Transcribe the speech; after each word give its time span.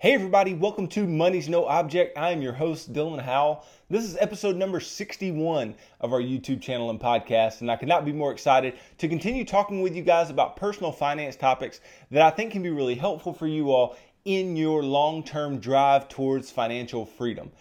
Hey, 0.00 0.14
everybody, 0.14 0.54
welcome 0.54 0.88
to 0.88 1.06
Money's 1.06 1.50
No 1.50 1.66
Object. 1.66 2.16
I 2.16 2.30
am 2.30 2.40
your 2.40 2.54
host, 2.54 2.90
Dylan 2.90 3.20
Howell. 3.20 3.66
This 3.90 4.02
is 4.02 4.16
episode 4.18 4.56
number 4.56 4.80
61 4.80 5.74
of 6.00 6.14
our 6.14 6.22
YouTube 6.22 6.62
channel 6.62 6.88
and 6.88 6.98
podcast, 6.98 7.60
and 7.60 7.70
I 7.70 7.76
could 7.76 7.86
not 7.86 8.06
be 8.06 8.12
more 8.14 8.32
excited 8.32 8.76
to 8.96 9.08
continue 9.08 9.44
talking 9.44 9.82
with 9.82 9.94
you 9.94 10.02
guys 10.02 10.30
about 10.30 10.56
personal 10.56 10.90
finance 10.90 11.36
topics 11.36 11.82
that 12.10 12.22
I 12.22 12.30
think 12.30 12.50
can 12.50 12.62
be 12.62 12.70
really 12.70 12.94
helpful 12.94 13.34
for 13.34 13.46
you 13.46 13.72
all 13.72 13.94
in 14.24 14.56
your 14.56 14.82
long 14.82 15.22
term 15.22 15.58
drive 15.58 16.08
towards 16.08 16.50
financial 16.50 17.04
freedom. 17.04 17.52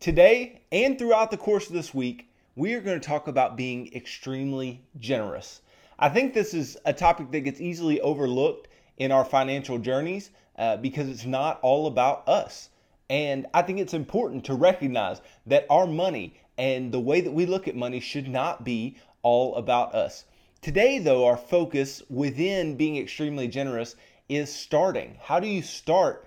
Today 0.00 0.62
and 0.72 0.98
throughout 0.98 1.30
the 1.30 1.36
course 1.36 1.68
of 1.68 1.72
this 1.72 1.94
week, 1.94 2.28
we 2.56 2.74
are 2.74 2.80
going 2.80 3.00
to 3.00 3.08
talk 3.08 3.28
about 3.28 3.56
being 3.56 3.94
extremely 3.94 4.82
generous. 4.98 5.60
I 6.00 6.08
think 6.08 6.34
this 6.34 6.52
is 6.52 6.76
a 6.84 6.92
topic 6.92 7.30
that 7.30 7.42
gets 7.42 7.60
easily 7.60 8.00
overlooked 8.00 8.66
in 8.96 9.12
our 9.12 9.24
financial 9.24 9.78
journeys 9.78 10.30
uh, 10.58 10.76
because 10.76 11.08
it's 11.08 11.26
not 11.26 11.58
all 11.62 11.86
about 11.86 12.26
us. 12.28 12.70
And 13.08 13.46
I 13.54 13.62
think 13.62 13.78
it's 13.78 13.94
important 13.94 14.44
to 14.46 14.54
recognize 14.54 15.20
that 15.46 15.66
our 15.70 15.86
money 15.86 16.34
and 16.58 16.90
the 16.90 17.00
way 17.00 17.20
that 17.20 17.32
we 17.32 17.46
look 17.46 17.68
at 17.68 17.76
money 17.76 18.00
should 18.00 18.28
not 18.28 18.64
be 18.64 18.96
all 19.22 19.54
about 19.56 19.94
us. 19.94 20.24
Today, 20.62 20.98
though, 20.98 21.26
our 21.26 21.36
focus 21.36 22.02
within 22.08 22.76
being 22.76 22.96
extremely 22.96 23.46
generous 23.46 23.94
is 24.28 24.52
starting. 24.52 25.18
How 25.20 25.38
do 25.38 25.46
you 25.46 25.62
start 25.62 26.26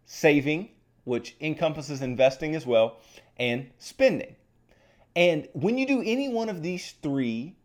saving, 0.06 0.70
which 1.04 1.36
encompasses 1.42 2.02
investing 2.02 2.56
as 2.56 2.66
well, 2.66 2.98
and 3.38 3.70
spending. 3.78 4.36
And 5.16 5.48
when 5.54 5.78
you 5.78 5.86
do 5.86 6.02
any 6.04 6.30
one 6.30 6.50
of 6.50 6.64
these 6.64 6.94
three, 7.02 7.56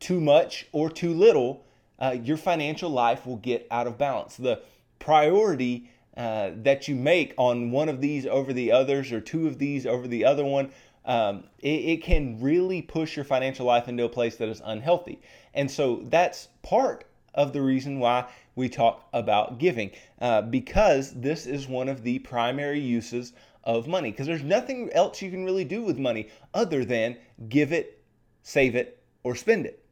too 0.00 0.20
much 0.20 0.66
or 0.72 0.90
too 0.90 1.12
little, 1.12 1.64
uh, 1.98 2.16
your 2.22 2.36
financial 2.36 2.90
life 2.90 3.26
will 3.26 3.36
get 3.36 3.66
out 3.70 3.86
of 3.86 3.98
balance. 3.98 4.36
The 4.36 4.62
priority 4.98 5.90
uh, 6.16 6.50
that 6.56 6.88
you 6.88 6.94
make 6.94 7.34
on 7.36 7.70
one 7.70 7.88
of 7.88 8.00
these 8.00 8.26
over 8.26 8.52
the 8.52 8.72
others 8.72 9.12
or 9.12 9.20
two 9.20 9.46
of 9.46 9.58
these 9.58 9.86
over 9.86 10.06
the 10.06 10.24
other 10.24 10.44
one, 10.44 10.70
um, 11.04 11.44
it, 11.60 11.68
it 11.68 12.02
can 12.02 12.40
really 12.40 12.82
push 12.82 13.16
your 13.16 13.24
financial 13.24 13.66
life 13.66 13.88
into 13.88 14.04
a 14.04 14.08
place 14.08 14.36
that 14.36 14.48
is 14.48 14.62
unhealthy. 14.64 15.20
And 15.54 15.70
so 15.70 16.02
that's 16.04 16.48
part 16.62 17.04
of 17.34 17.52
the 17.52 17.62
reason 17.62 17.98
why 17.98 18.26
we 18.56 18.68
talk 18.68 19.08
about 19.12 19.58
giving, 19.58 19.92
uh, 20.20 20.42
because 20.42 21.12
this 21.12 21.46
is 21.46 21.68
one 21.68 21.88
of 21.88 22.02
the 22.02 22.18
primary 22.18 22.80
uses 22.80 23.32
of 23.68 23.86
money. 23.86 24.10
Because 24.10 24.26
there's 24.26 24.42
nothing 24.42 24.90
else 24.92 25.20
you 25.20 25.30
can 25.30 25.44
really 25.44 25.64
do 25.64 25.82
with 25.82 25.98
money 25.98 26.30
other 26.54 26.84
than 26.84 27.18
give 27.48 27.70
it, 27.70 28.02
save 28.42 28.74
it, 28.74 29.00
or 29.22 29.36
spend 29.36 29.66
it. 29.66 29.84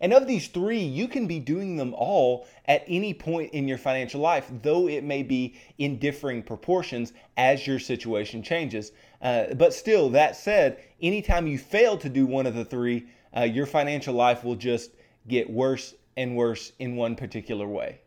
And 0.00 0.12
of 0.12 0.26
these 0.26 0.48
three, 0.48 0.78
you 0.78 1.08
can 1.08 1.26
be 1.26 1.38
doing 1.38 1.76
them 1.76 1.92
all 1.92 2.46
at 2.66 2.84
any 2.86 3.12
point 3.12 3.52
in 3.52 3.68
your 3.68 3.78
financial 3.78 4.20
life, 4.20 4.50
though 4.62 4.88
it 4.88 5.04
may 5.04 5.22
be 5.22 5.56
in 5.76 5.98
differing 5.98 6.42
proportions 6.42 7.12
as 7.36 7.66
your 7.66 7.78
situation 7.78 8.42
changes. 8.42 8.92
Uh, 9.20 9.52
but 9.54 9.74
still, 9.74 10.08
that 10.10 10.36
said, 10.36 10.82
anytime 11.02 11.46
you 11.46 11.58
fail 11.58 11.98
to 11.98 12.08
do 12.08 12.26
one 12.26 12.46
of 12.46 12.54
the 12.54 12.64
three, 12.64 13.08
uh, 13.36 13.42
your 13.42 13.66
financial 13.66 14.14
life 14.14 14.42
will 14.42 14.54
just 14.54 14.92
get 15.26 15.50
worse 15.50 15.94
and 16.16 16.34
worse 16.36 16.72
in 16.78 16.96
one 16.96 17.14
particular 17.14 17.66
way. 17.66 18.00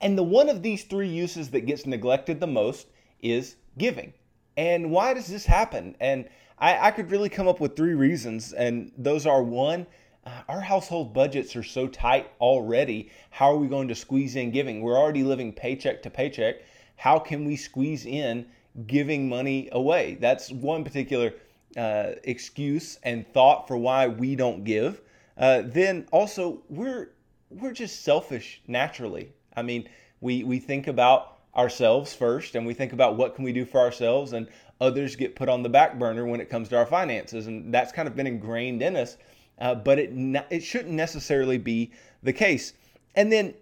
And 0.00 0.16
the 0.16 0.22
one 0.22 0.48
of 0.48 0.62
these 0.62 0.84
three 0.84 1.08
uses 1.08 1.50
that 1.50 1.66
gets 1.66 1.86
neglected 1.86 2.38
the 2.38 2.46
most 2.46 2.86
is 3.20 3.56
giving. 3.78 4.12
And 4.56 4.90
why 4.90 5.14
does 5.14 5.26
this 5.26 5.46
happen? 5.46 5.96
And 6.00 6.28
I, 6.58 6.88
I 6.88 6.90
could 6.90 7.10
really 7.10 7.28
come 7.28 7.48
up 7.48 7.60
with 7.60 7.76
three 7.76 7.94
reasons, 7.94 8.52
and 8.52 8.92
those 8.96 9.26
are 9.26 9.42
one, 9.42 9.86
uh, 10.24 10.42
our 10.48 10.60
household 10.60 11.12
budgets 11.12 11.56
are 11.56 11.62
so 11.62 11.88
tight 11.88 12.30
already. 12.40 13.10
How 13.30 13.52
are 13.52 13.56
we 13.56 13.66
going 13.66 13.88
to 13.88 13.94
squeeze 13.94 14.36
in 14.36 14.52
giving? 14.52 14.80
We're 14.80 14.98
already 14.98 15.24
living 15.24 15.52
paycheck 15.52 16.02
to 16.02 16.10
paycheck. 16.10 16.56
How 16.96 17.18
can 17.18 17.44
we 17.44 17.56
squeeze 17.56 18.06
in 18.06 18.46
giving 18.86 19.28
money 19.28 19.68
away? 19.72 20.16
That's 20.20 20.52
one 20.52 20.84
particular 20.84 21.34
uh, 21.76 22.12
excuse 22.22 22.98
and 23.02 23.26
thought 23.32 23.66
for 23.66 23.76
why 23.76 24.06
we 24.06 24.36
don't 24.36 24.62
give. 24.62 25.00
Uh, 25.36 25.62
then 25.64 26.06
also, 26.12 26.62
we're 26.68 27.10
we're 27.50 27.72
just 27.72 28.02
selfish 28.02 28.62
naturally. 28.68 29.32
I 29.56 29.62
mean, 29.62 29.88
we 30.20 30.44
we 30.44 30.60
think 30.60 30.86
about 30.86 31.31
ourselves 31.56 32.14
first 32.14 32.54
and 32.54 32.66
we 32.66 32.74
think 32.74 32.92
about 32.92 33.16
what 33.16 33.34
can 33.34 33.44
we 33.44 33.52
do 33.52 33.64
for 33.64 33.78
ourselves 33.78 34.32
and 34.32 34.48
others 34.80 35.16
get 35.16 35.36
put 35.36 35.48
on 35.48 35.62
the 35.62 35.68
back 35.68 35.98
burner 35.98 36.24
when 36.24 36.40
it 36.40 36.48
comes 36.48 36.68
to 36.68 36.76
our 36.76 36.86
finances 36.86 37.46
and 37.46 37.72
that's 37.72 37.92
kind 37.92 38.08
of 38.08 38.16
been 38.16 38.26
ingrained 38.26 38.80
in 38.80 38.96
us 38.96 39.18
uh, 39.62 39.74
but 39.74 39.98
it 39.98 40.10
it 40.50 40.60
shouldn't 40.60 40.94
necessarily 40.94 41.58
be 41.58 41.92
the 42.22 42.32
case. 42.32 42.72
And 43.14 43.30
then 43.30 43.54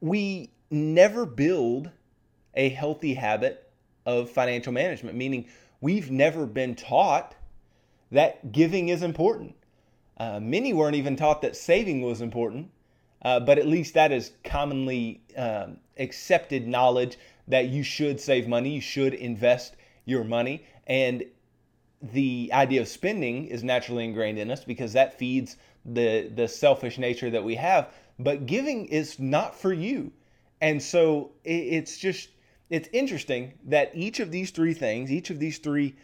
we 0.00 0.50
never 0.70 1.26
build 1.26 1.90
a 2.54 2.68
healthy 2.70 3.14
habit 3.14 3.70
of 4.06 4.30
financial 4.30 4.72
management 4.72 5.16
meaning 5.16 5.46
we've 5.80 6.10
never 6.10 6.46
been 6.46 6.74
taught 6.74 7.34
that 8.10 8.50
giving 8.50 8.88
is 8.88 9.02
important. 9.02 9.54
Uh, 10.16 10.40
many 10.40 10.72
weren't 10.72 10.96
even 10.96 11.16
taught 11.16 11.42
that 11.42 11.56
saving 11.56 12.02
was 12.02 12.20
important 12.20 12.70
uh, 13.22 13.38
but 13.38 13.58
at 13.58 13.66
least 13.66 13.94
that 13.94 14.12
is 14.12 14.32
commonly 14.42 15.20
um, 15.36 15.76
accepted 16.00 16.66
knowledge 16.66 17.18
that 17.46 17.68
you 17.68 17.82
should 17.82 18.20
save 18.20 18.48
money, 18.48 18.70
you 18.70 18.80
should 18.80 19.14
invest 19.14 19.76
your 20.04 20.24
money. 20.24 20.64
And 20.86 21.24
the 22.02 22.50
idea 22.52 22.80
of 22.80 22.88
spending 22.88 23.46
is 23.46 23.62
naturally 23.62 24.04
ingrained 24.04 24.38
in 24.38 24.50
us 24.50 24.64
because 24.64 24.92
that 24.94 25.18
feeds 25.18 25.56
the, 25.84 26.30
the 26.34 26.48
selfish 26.48 26.98
nature 26.98 27.30
that 27.30 27.44
we 27.44 27.54
have. 27.56 27.92
But 28.18 28.46
giving 28.46 28.86
is 28.86 29.18
not 29.18 29.54
for 29.54 29.72
you. 29.72 30.12
And 30.60 30.82
so 30.82 31.32
it, 31.44 31.50
it's 31.50 31.98
just, 31.98 32.30
it's 32.70 32.88
interesting 32.92 33.54
that 33.66 33.90
each 33.94 34.20
of 34.20 34.30
these 34.30 34.50
three 34.50 34.74
things, 34.74 35.10
each 35.10 35.30
of 35.30 35.38
these 35.38 35.58
three 35.58 35.94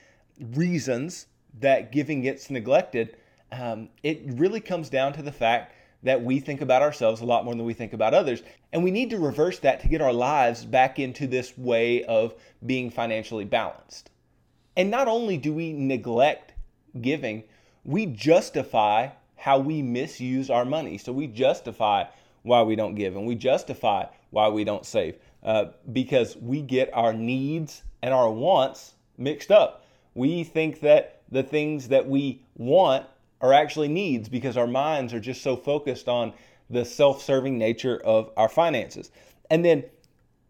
reasons 0.55 1.27
that 1.61 1.93
giving 1.93 2.23
gets 2.23 2.51
neglected, 2.51 3.17
um, 3.53 3.89
it 4.03 4.23
really 4.25 4.61
comes 4.61 4.91
down 4.91 5.13
to 5.15 5.23
the 5.23 5.33
fact 5.33 5.73
that 6.03 6.23
we 6.23 6.41
think 6.41 6.61
about 6.61 6.83
ourselves 6.83 7.21
a 7.21 7.25
lot 7.25 7.45
more 7.45 7.55
than 7.55 7.65
we 7.65 7.75
think 7.75 7.93
about 7.93 8.15
others. 8.15 8.43
And 8.73 8.85
we 8.85 8.91
need 8.91 9.11
to 9.11 9.19
reverse 9.19 9.59
that 9.61 9.81
to 9.81 9.89
get 9.89 10.01
our 10.01 10.13
lives 10.13 10.65
back 10.65 10.99
into 10.99 11.27
this 11.27 11.57
way 11.57 12.05
of 12.05 12.35
being 12.65 12.91
financially 12.91 13.45
balanced. 13.45 14.11
And 14.77 14.91
not 14.91 15.09
only 15.09 15.37
do 15.37 15.53
we 15.53 15.73
neglect 15.73 16.53
giving, 17.01 17.45
we 17.85 18.07
justify 18.07 19.09
how 19.37 19.59
we 19.59 19.83
misuse 19.83 20.51
our 20.51 20.65
money. 20.65 20.99
So 20.99 21.13
we 21.13 21.27
justify 21.27 22.05
why 22.43 22.63
we 22.63 22.77
don't 22.77 22.95
give 22.95 23.17
and 23.17 23.27
we 23.27 23.35
justify 23.35 24.07
why 24.31 24.49
we 24.49 24.65
don't 24.65 24.87
save 24.87 25.17
uh, 25.43 25.67
because 25.93 26.37
we 26.37 26.61
get 26.61 26.91
our 26.93 27.13
needs 27.13 27.83
and 28.03 28.13
our 28.13 28.31
wants 28.31 28.95
mixed 29.19 29.51
up. 29.51 29.85
We 30.15 30.45
think 30.45 30.81
that 30.81 31.23
the 31.31 31.43
things 31.43 31.89
that 31.89 32.09
we 32.09 32.43
want 32.57 33.07
are 33.41 33.53
actually 33.53 33.89
needs 33.89 34.29
because 34.29 34.57
our 34.57 34.67
minds 34.67 35.13
are 35.13 35.21
just 35.21 35.43
so 35.43 35.57
focused 35.57 36.09
on 36.09 36.33
the 36.71 36.85
self 36.85 37.23
serving 37.23 37.59
nature 37.59 38.01
of 38.05 38.31
our 38.37 38.49
finances. 38.49 39.11
And 39.51 39.65
then 39.65 39.85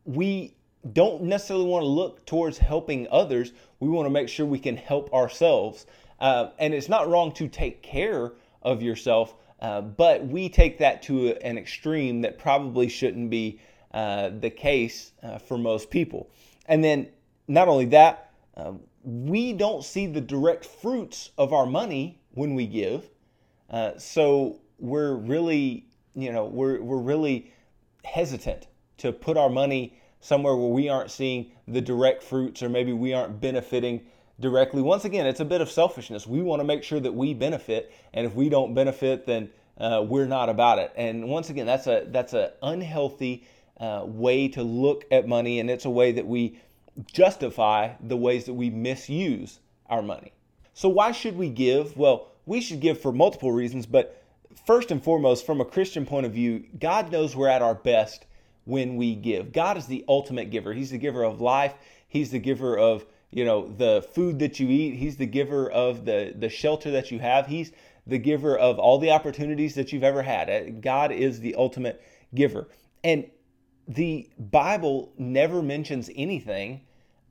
we 0.05 0.55
don't 0.93 1.23
necessarily 1.23 1.67
want 1.67 1.83
to 1.83 1.88
look 1.88 2.25
towards 2.27 2.59
helping 2.59 3.09
others. 3.11 3.53
We 3.81 3.88
want 3.88 4.06
to 4.06 4.11
make 4.11 4.29
sure 4.29 4.47
we 4.47 4.59
can 4.59 4.77
help 4.77 5.12
ourselves. 5.12 5.87
Uh, 6.21 6.50
and 6.59 6.73
it's 6.73 6.88
not 6.88 7.09
wrong 7.09 7.33
to 7.33 7.49
take 7.49 7.83
care 7.83 8.33
of 8.62 8.83
yourself, 8.83 9.35
uh, 9.61 9.81
but 9.81 10.27
we 10.27 10.49
take 10.49 10.79
that 10.79 11.03
to 11.03 11.35
an 11.43 11.59
extreme 11.59 12.23
that 12.23 12.38
probably 12.38 12.88
shouldn't 12.88 13.31
be 13.31 13.61
uh, 13.93 14.31
the 14.41 14.50
case 14.50 15.12
uh, 15.23 15.38
for 15.38 15.59
most 15.59 15.91
people. 15.91 16.31
And 16.67 16.83
then, 16.83 17.09
not 17.49 17.69
only 17.69 17.87
that, 17.87 18.31
um, 18.56 18.81
we 19.05 19.53
don't 19.53 19.85
see 19.85 20.06
the 20.06 20.21
direct 20.21 20.65
fruits 20.65 21.31
of 21.38 21.53
our 21.53 21.67
money 21.67 22.19
when 22.37 22.55
we 22.55 22.67
give. 22.67 23.09
Uh, 23.71 23.99
so 23.99 24.61
we're 24.79 25.15
really, 25.15 25.87
you 26.15 26.31
know, 26.31 26.44
we're, 26.44 26.81
we're 26.81 27.00
really 27.00 27.53
hesitant 28.05 28.69
to 28.99 29.11
put 29.11 29.37
our 29.37 29.49
money 29.50 29.99
somewhere 30.21 30.55
where 30.55 30.69
we 30.69 30.88
aren't 30.88 31.11
seeing 31.11 31.50
the 31.67 31.81
direct 31.81 32.23
fruits 32.23 32.62
or 32.62 32.69
maybe 32.69 32.93
we 32.93 33.12
aren't 33.12 33.41
benefiting 33.41 34.06
directly. 34.38 34.83
Once 34.83 35.05
again, 35.05 35.27
it's 35.27 35.41
a 35.41 35.44
bit 35.44 35.61
of 35.61 35.71
selfishness. 35.71 36.27
We 36.27 36.43
want 36.43 36.61
to 36.61 36.65
make 36.65 36.83
sure 36.83 37.00
that 37.00 37.15
we 37.15 37.33
benefit, 37.33 37.93
and 38.12 38.27
if 38.27 38.35
we 38.35 38.49
don't 38.49 38.75
benefit, 38.75 39.27
then 39.27 39.50
uh, 39.79 40.05
we're 40.06 40.27
not 40.27 40.49
about 40.49 40.79
it. 40.79 40.93
And 40.94 41.29
once 41.29 41.49
again, 41.49 41.67
that's 41.67 41.87
a 41.87 42.06
that's 42.09 42.35
an 42.35 42.50
unhealthy 42.62 43.47
uh, 43.79 44.03
way 44.05 44.49
to 44.49 44.62
look 44.62 45.05
at 45.11 45.27
money, 45.27 45.59
and 45.59 45.71
it's 45.71 45.87
a 45.87 45.91
way 45.91 46.12
that 46.12 46.27
we 46.27 46.59
justify 47.11 47.94
the 48.00 48.17
ways 48.17 48.44
that 48.44 48.55
we 48.55 48.71
misuse 48.71 49.61
our 49.87 50.03
money. 50.03 50.33
So 50.76 50.90
why 50.90 51.12
should 51.12 51.38
we 51.38 51.49
give? 51.49 51.96
Well, 51.96 52.28
we 52.44 52.61
should 52.61 52.81
give 52.81 53.00
for 53.00 53.11
multiple 53.11 53.50
reasons, 53.50 53.87
but 53.87 54.23
first 54.67 54.90
and 54.90 55.02
foremost, 55.02 55.46
from 55.46 55.62
a 55.62 55.64
Christian 55.64 56.05
point 56.05 56.26
of 56.26 56.32
view, 56.32 56.67
God 56.78 57.11
knows 57.11 57.34
we're 57.34 57.49
at 57.49 57.62
our 57.62 57.75
best 57.75 58.26
when 58.67 58.96
we 58.96 59.14
give. 59.14 59.52
God 59.52 59.78
is 59.78 59.87
the 59.87 60.05
ultimate 60.06 60.50
giver. 60.50 60.75
He's 60.75 60.90
the 60.90 60.99
giver 60.99 61.25
of 61.25 61.40
life. 61.40 61.73
He's 62.06 62.31
the 62.31 62.38
giver 62.38 62.76
of 62.76 63.06
you 63.31 63.46
know 63.46 63.69
the 63.69 64.06
food 64.12 64.38
that 64.38 64.61
you 64.61 64.69
eat 64.69 64.94
he's 64.94 65.17
the 65.17 65.26
giver 65.26 65.69
of 65.70 66.05
the 66.05 66.32
the 66.38 66.49
shelter 66.49 66.93
that 66.93 67.11
you 67.11 67.19
have 67.19 67.49
he's 67.49 67.73
the 68.06 68.19
giver 68.19 68.56
of 68.56 68.78
all 68.78 68.99
the 68.99 69.11
opportunities 69.11 69.75
that 69.75 69.93
you've 69.93 70.05
ever 70.05 70.23
had 70.23 70.49
uh, 70.49 70.70
god 70.81 71.11
is 71.11 71.40
the 71.40 71.56
ultimate 71.56 72.00
giver 72.37 72.69
and 73.02 73.28
the 73.88 74.31
bible 74.38 75.12
never 75.19 75.61
mentions 75.61 76.08
anything 76.14 76.81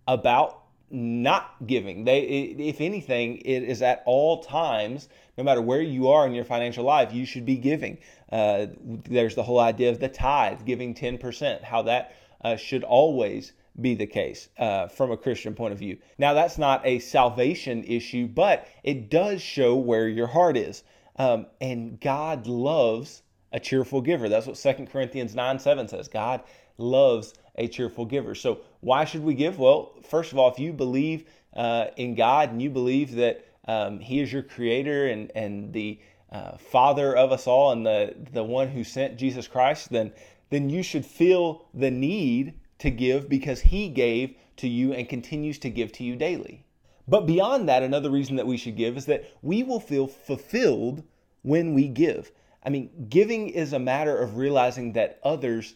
about 0.06 0.65
not 0.92 1.56
giving 1.66 2.04
they 2.04 2.20
if 2.22 2.80
anything 2.80 3.38
it 3.38 3.64
is 3.64 3.82
at 3.82 4.04
all 4.06 4.44
times 4.44 5.10
no 5.38 5.44
matter 5.44 5.62
where 5.62 5.82
you 5.82 6.08
are 6.08 6.28
in 6.28 6.34
your 6.34 6.46
financial 6.46 6.84
life 6.84 7.12
you 7.12 7.26
should 7.26 7.46
be 7.46 7.56
giving 7.56 7.98
uh, 8.32 8.68
there's 9.06 9.36
the 9.36 9.44
whole 9.44 9.60
idea 9.60 9.90
of 9.90 10.00
the 10.00 10.08
tithe 10.08 10.64
giving 10.66 10.94
10% 10.94 11.64
how 11.64 11.82
that 11.82 12.16
uh, 12.44 12.56
should 12.56 12.84
always 12.84 13.54
be 13.80 13.96
the 13.96 14.06
case 14.06 14.50
uh, 14.58 14.88
from 14.88 15.12
a 15.12 15.18
Christian 15.18 15.54
point 15.54 15.74
of 15.74 15.80
view. 15.80 15.98
Now, 16.18 16.34
that's 16.34 16.58
not 16.58 16.86
a 16.86 17.00
salvation 17.00 17.84
issue, 17.84 18.28
but 18.28 18.68
it 18.84 19.10
does 19.10 19.42
show 19.42 19.76
where 19.76 20.08
your 20.08 20.28
heart 20.28 20.56
is. 20.56 20.84
Um, 21.18 21.48
and 21.62 22.00
God 22.00 22.48
loves 22.48 23.24
a 23.52 23.60
cheerful 23.60 24.02
giver. 24.02 24.30
That's 24.30 24.48
what 24.48 24.58
2 24.58 24.86
Corinthians 24.86 25.36
9 25.36 25.60
7 25.60 25.88
says. 25.88 26.08
God 26.08 26.44
loves 26.78 27.34
a 27.56 27.68
cheerful 27.68 28.06
giver. 28.06 28.36
So, 28.36 28.60
why 28.82 29.06
should 29.06 29.24
we 29.24 29.34
give? 29.34 29.58
Well, 29.58 29.94
first 30.04 30.32
of 30.32 30.38
all, 30.38 30.52
if 30.52 30.60
you 30.60 30.74
believe 30.74 31.26
uh, 31.56 31.88
in 31.96 32.16
God 32.16 32.52
and 32.52 32.62
you 32.62 32.70
believe 32.70 33.16
that 33.16 33.46
um, 33.68 34.00
He 34.00 34.20
is 34.20 34.32
your 34.32 34.44
creator 34.44 35.08
and, 35.08 35.32
and 35.36 35.74
the 35.74 36.00
uh, 36.32 36.58
Father 36.58 37.16
of 37.16 37.32
us 37.32 37.48
all 37.48 37.72
and 37.72 37.86
the, 37.86 38.16
the 38.34 38.44
one 38.44 38.68
who 38.68 38.84
sent 38.84 39.18
Jesus 39.18 39.48
Christ, 39.48 39.90
then, 39.90 40.12
then 40.50 40.70
you 40.70 40.84
should 40.84 41.06
feel 41.06 41.66
the 41.74 41.92
need 41.92 42.56
to 42.80 42.90
give 42.90 43.30
because 43.30 43.62
He 43.62 43.90
gave 43.90 44.36
to 44.58 44.68
you 44.68 44.94
and 44.94 45.08
continues 45.08 45.60
to 45.60 45.70
give 45.70 45.92
to 45.94 46.04
you 46.04 46.16
daily. 46.16 46.66
But 47.08 47.28
beyond 47.28 47.70
that, 47.70 47.84
another 47.84 48.10
reason 48.10 48.36
that 48.38 48.48
we 48.48 48.58
should 48.58 48.76
give 48.76 48.98
is 48.98 49.06
that 49.06 49.30
we 49.42 49.64
will 49.64 49.80
feel 49.80 50.08
fulfilled 50.08 51.04
when 51.44 51.74
we 51.74 51.88
give. 51.88 52.32
I 52.64 52.70
mean, 52.70 53.08
giving 53.10 53.50
is 53.50 53.74
a 53.74 53.80
matter 53.80 54.18
of 54.18 54.38
realizing 54.38 54.94
that 54.94 55.20
others 55.24 55.76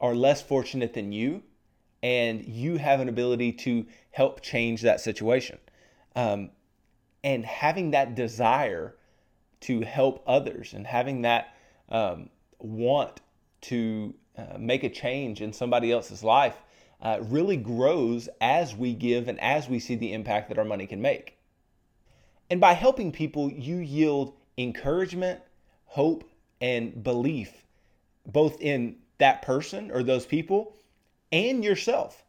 are 0.00 0.14
less 0.14 0.40
fortunate 0.40 0.94
than 0.94 1.12
you, 1.12 1.42
and 2.02 2.44
you 2.44 2.78
have 2.78 3.00
an 3.00 3.08
ability 3.08 3.52
to 3.52 3.86
help 4.10 4.40
change 4.40 4.82
that 4.82 5.00
situation. 5.00 5.58
Um, 6.16 6.50
and 7.22 7.44
having 7.44 7.90
that 7.90 8.14
desire 8.14 8.96
to 9.60 9.82
help 9.82 10.22
others 10.26 10.72
and 10.72 10.86
having 10.86 11.22
that 11.22 11.54
um, 11.90 12.30
want 12.58 13.20
to 13.62 14.14
uh, 14.36 14.56
make 14.58 14.84
a 14.84 14.88
change 14.88 15.42
in 15.42 15.52
somebody 15.52 15.92
else's 15.92 16.24
life 16.24 16.56
uh, 17.02 17.18
really 17.22 17.56
grows 17.56 18.28
as 18.40 18.74
we 18.74 18.94
give 18.94 19.28
and 19.28 19.38
as 19.40 19.68
we 19.68 19.78
see 19.78 19.94
the 19.94 20.12
impact 20.12 20.48
that 20.48 20.58
our 20.58 20.64
money 20.64 20.86
can 20.86 21.00
make. 21.00 21.36
And 22.48 22.60
by 22.60 22.72
helping 22.72 23.12
people, 23.12 23.50
you 23.50 23.76
yield 23.76 24.34
encouragement, 24.58 25.40
hope, 25.84 26.24
and 26.60 27.02
belief, 27.02 27.64
both 28.26 28.60
in 28.60 28.96
that 29.20 29.42
person 29.42 29.90
or 29.90 30.02
those 30.02 30.26
people 30.26 30.74
and 31.32 31.64
yourself. 31.64 32.24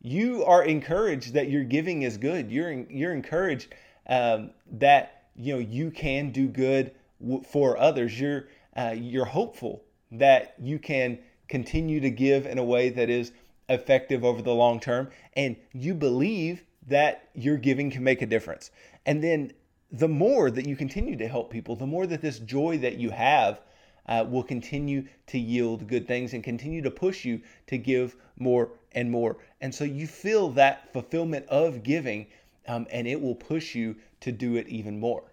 You 0.00 0.44
are 0.44 0.64
encouraged 0.64 1.34
that 1.34 1.50
your 1.50 1.64
giving 1.64 2.02
is 2.02 2.16
good. 2.16 2.50
You're, 2.50 2.72
you're 2.72 3.12
encouraged 3.12 3.74
um, 4.06 4.50
that 4.72 5.24
you 5.34 5.54
know 5.54 5.58
you 5.58 5.90
can 5.90 6.30
do 6.30 6.46
good 6.46 6.92
w- 7.20 7.42
for 7.42 7.76
others. 7.76 8.18
You're, 8.18 8.48
uh, 8.76 8.94
you're 8.96 9.24
hopeful 9.24 9.82
that 10.12 10.54
you 10.60 10.78
can 10.78 11.18
continue 11.48 12.00
to 12.00 12.10
give 12.10 12.46
in 12.46 12.58
a 12.58 12.64
way 12.64 12.88
that 12.90 13.10
is 13.10 13.32
effective 13.68 14.24
over 14.24 14.42
the 14.42 14.54
long 14.54 14.78
term, 14.78 15.10
and 15.34 15.56
you 15.72 15.94
believe 15.94 16.62
that 16.86 17.28
your 17.34 17.56
giving 17.56 17.90
can 17.90 18.04
make 18.04 18.22
a 18.22 18.26
difference. 18.26 18.70
And 19.04 19.22
then 19.22 19.52
the 19.90 20.08
more 20.08 20.50
that 20.50 20.66
you 20.66 20.76
continue 20.76 21.16
to 21.16 21.28
help 21.28 21.50
people, 21.50 21.74
the 21.74 21.86
more 21.86 22.06
that 22.06 22.22
this 22.22 22.38
joy 22.38 22.78
that 22.78 22.96
you 22.96 23.10
have 23.10 23.60
uh, 24.06 24.24
will 24.28 24.42
continue 24.42 25.06
to 25.26 25.38
yield 25.38 25.86
good 25.86 26.06
things 26.06 26.32
and 26.34 26.44
continue 26.44 26.82
to 26.82 26.90
push 26.90 27.24
you 27.24 27.40
to 27.66 27.78
give 27.78 28.16
more 28.38 28.70
and 28.92 29.10
more. 29.10 29.36
And 29.60 29.74
so 29.74 29.84
you 29.84 30.06
feel 30.06 30.50
that 30.50 30.92
fulfillment 30.92 31.46
of 31.48 31.82
giving, 31.82 32.26
um, 32.68 32.86
and 32.90 33.06
it 33.06 33.20
will 33.20 33.34
push 33.34 33.74
you 33.74 33.96
to 34.20 34.32
do 34.32 34.56
it 34.56 34.68
even 34.68 34.98
more. 35.00 35.24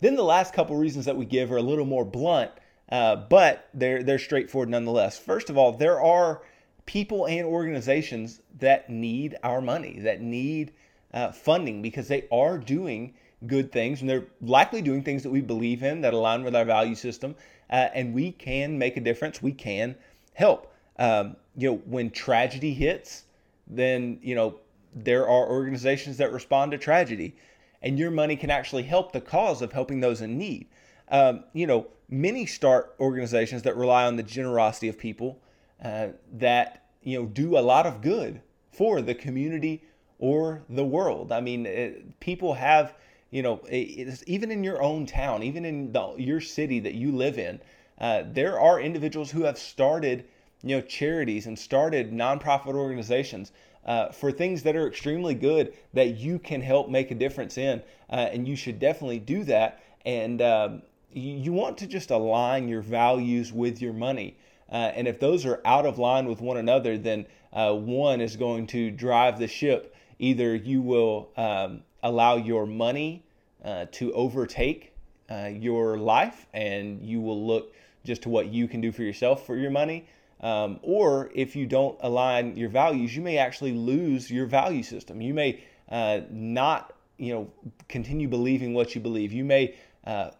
Then 0.00 0.16
the 0.16 0.24
last 0.24 0.54
couple 0.54 0.76
reasons 0.76 1.04
that 1.04 1.16
we 1.16 1.26
give 1.26 1.52
are 1.52 1.58
a 1.58 1.62
little 1.62 1.84
more 1.84 2.04
blunt, 2.04 2.50
uh, 2.90 3.16
but 3.16 3.68
they're 3.74 4.02
they're 4.02 4.18
straightforward 4.18 4.70
nonetheless. 4.70 5.18
First 5.18 5.50
of 5.50 5.58
all, 5.58 5.72
there 5.72 6.00
are 6.00 6.42
people 6.86 7.26
and 7.26 7.46
organizations 7.46 8.40
that 8.58 8.90
need 8.90 9.36
our 9.42 9.60
money, 9.60 10.00
that 10.00 10.20
need 10.20 10.72
uh, 11.12 11.32
funding 11.32 11.82
because 11.82 12.08
they 12.08 12.26
are 12.32 12.58
doing 12.58 13.14
good 13.46 13.72
things 13.72 14.00
and 14.00 14.10
they're 14.10 14.26
likely 14.40 14.82
doing 14.82 15.02
things 15.02 15.22
that 15.22 15.30
we 15.30 15.40
believe 15.40 15.82
in 15.82 16.00
that 16.00 16.14
align 16.14 16.44
with 16.44 16.54
our 16.54 16.64
value 16.64 16.94
system, 16.94 17.34
uh, 17.70 17.88
and 17.94 18.12
we 18.12 18.32
can 18.32 18.78
make 18.78 18.96
a 18.96 19.00
difference. 19.00 19.42
We 19.42 19.52
can 19.52 19.96
help. 20.34 20.72
Um, 20.98 21.36
you 21.56 21.70
know, 21.70 21.76
when 21.86 22.10
tragedy 22.10 22.74
hits, 22.74 23.24
then 23.66 24.18
you 24.22 24.34
know 24.34 24.58
there 24.94 25.22
are 25.22 25.48
organizations 25.48 26.16
that 26.18 26.32
respond 26.32 26.72
to 26.72 26.78
tragedy, 26.78 27.36
and 27.80 27.98
your 27.98 28.10
money 28.10 28.36
can 28.36 28.50
actually 28.50 28.82
help 28.82 29.12
the 29.12 29.20
cause 29.20 29.62
of 29.62 29.72
helping 29.72 30.00
those 30.00 30.20
in 30.20 30.36
need. 30.36 30.66
Um, 31.08 31.44
you 31.52 31.66
know, 31.66 31.86
many 32.08 32.46
start 32.46 32.94
organizations 33.00 33.62
that 33.62 33.76
rely 33.76 34.04
on 34.04 34.16
the 34.16 34.22
generosity 34.22 34.88
of 34.88 34.98
people 34.98 35.40
uh, 35.82 36.08
that 36.32 36.86
you 37.02 37.18
know 37.18 37.26
do 37.26 37.56
a 37.56 37.60
lot 37.60 37.86
of 37.86 38.02
good 38.02 38.40
for 38.72 39.00
the 39.00 39.14
community 39.14 39.82
or 40.18 40.62
the 40.68 40.84
world. 40.84 41.32
I 41.32 41.40
mean, 41.40 41.66
it, 41.66 42.20
people 42.20 42.54
have 42.54 42.94
you 43.30 43.42
know 43.42 43.60
even 43.70 44.50
in 44.50 44.64
your 44.64 44.82
own 44.82 45.06
town, 45.06 45.42
even 45.42 45.64
in 45.64 45.92
the, 45.92 46.14
your 46.16 46.40
city 46.40 46.80
that 46.80 46.94
you 46.94 47.12
live 47.12 47.38
in, 47.38 47.60
uh, 47.98 48.24
there 48.26 48.58
are 48.58 48.80
individuals 48.80 49.30
who 49.30 49.44
have 49.44 49.58
started 49.58 50.24
you 50.62 50.76
know 50.76 50.82
charities 50.82 51.46
and 51.46 51.58
started 51.58 52.12
nonprofit 52.12 52.74
organizations 52.74 53.52
uh, 53.84 54.10
for 54.10 54.30
things 54.30 54.62
that 54.62 54.76
are 54.76 54.86
extremely 54.86 55.34
good 55.34 55.72
that 55.94 56.16
you 56.16 56.38
can 56.38 56.60
help 56.60 56.88
make 56.88 57.10
a 57.10 57.14
difference 57.14 57.56
in, 57.56 57.82
uh, 58.10 58.28
and 58.32 58.46
you 58.46 58.56
should 58.56 58.78
definitely 58.78 59.18
do 59.18 59.44
that. 59.44 59.82
And 60.04 60.42
um, 60.42 60.82
you 61.12 61.52
want 61.52 61.78
to 61.78 61.86
just 61.86 62.10
align 62.10 62.68
your 62.68 62.82
values 62.82 63.52
with 63.52 63.82
your 63.82 63.92
money. 63.92 64.36
Uh, 64.70 64.92
and 64.94 65.08
if 65.08 65.18
those 65.18 65.44
are 65.44 65.60
out 65.64 65.86
of 65.86 65.98
line 65.98 66.26
with 66.26 66.40
one 66.40 66.56
another, 66.56 66.96
then 66.96 67.26
uh, 67.52 67.74
one 67.74 68.20
is 68.20 68.36
going 68.36 68.66
to 68.68 68.90
drive 68.90 69.38
the 69.38 69.48
ship. 69.48 69.94
Either 70.18 70.54
you 70.54 70.80
will 70.80 71.30
um, 71.36 71.82
allow 72.02 72.36
your 72.36 72.66
money 72.66 73.24
uh, 73.64 73.86
to 73.92 74.12
overtake 74.12 74.92
uh, 75.30 75.50
your 75.52 75.98
life 75.98 76.46
and 76.52 77.04
you 77.04 77.20
will 77.20 77.46
look 77.46 77.74
just 78.04 78.22
to 78.22 78.28
what 78.28 78.46
you 78.46 78.66
can 78.66 78.80
do 78.80 78.90
for 78.90 79.02
yourself 79.02 79.46
for 79.46 79.56
your 79.56 79.70
money. 79.70 80.06
Um, 80.40 80.80
or 80.82 81.30
if 81.34 81.54
you 81.54 81.66
don't 81.66 81.98
align 82.00 82.56
your 82.56 82.70
values, 82.70 83.14
you 83.14 83.22
may 83.22 83.36
actually 83.36 83.72
lose 83.72 84.30
your 84.30 84.46
value 84.46 84.82
system. 84.82 85.20
You 85.20 85.34
may 85.34 85.62
uh, 85.90 86.20
not, 86.30 86.94
you 87.18 87.34
know, 87.34 87.50
continue 87.88 88.26
believing 88.26 88.72
what 88.72 88.94
you 88.94 89.00
believe. 89.00 89.32
You 89.32 89.44
may 89.44 89.74
uh, 90.06 90.30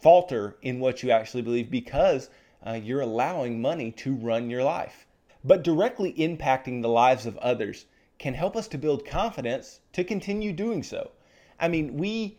falter 0.00 0.56
in 0.62 0.80
what 0.80 1.02
you 1.02 1.12
actually 1.12 1.42
believe 1.42 1.70
because 1.70 2.28
uh, 2.66 2.72
you're 2.72 3.02
allowing 3.02 3.62
money 3.62 3.92
to 3.92 4.14
run 4.16 4.50
your 4.50 4.64
life. 4.64 5.06
But 5.44 5.62
directly 5.62 6.12
impacting 6.14 6.82
the 6.82 6.88
lives 6.88 7.24
of 7.24 7.36
others 7.38 7.86
can 8.18 8.34
help 8.34 8.56
us 8.56 8.68
to 8.68 8.78
build 8.78 9.04
confidence 9.04 9.80
to 9.92 10.04
continue 10.04 10.52
doing 10.52 10.82
so. 10.82 11.10
I 11.60 11.68
mean, 11.68 11.96
we 11.96 12.38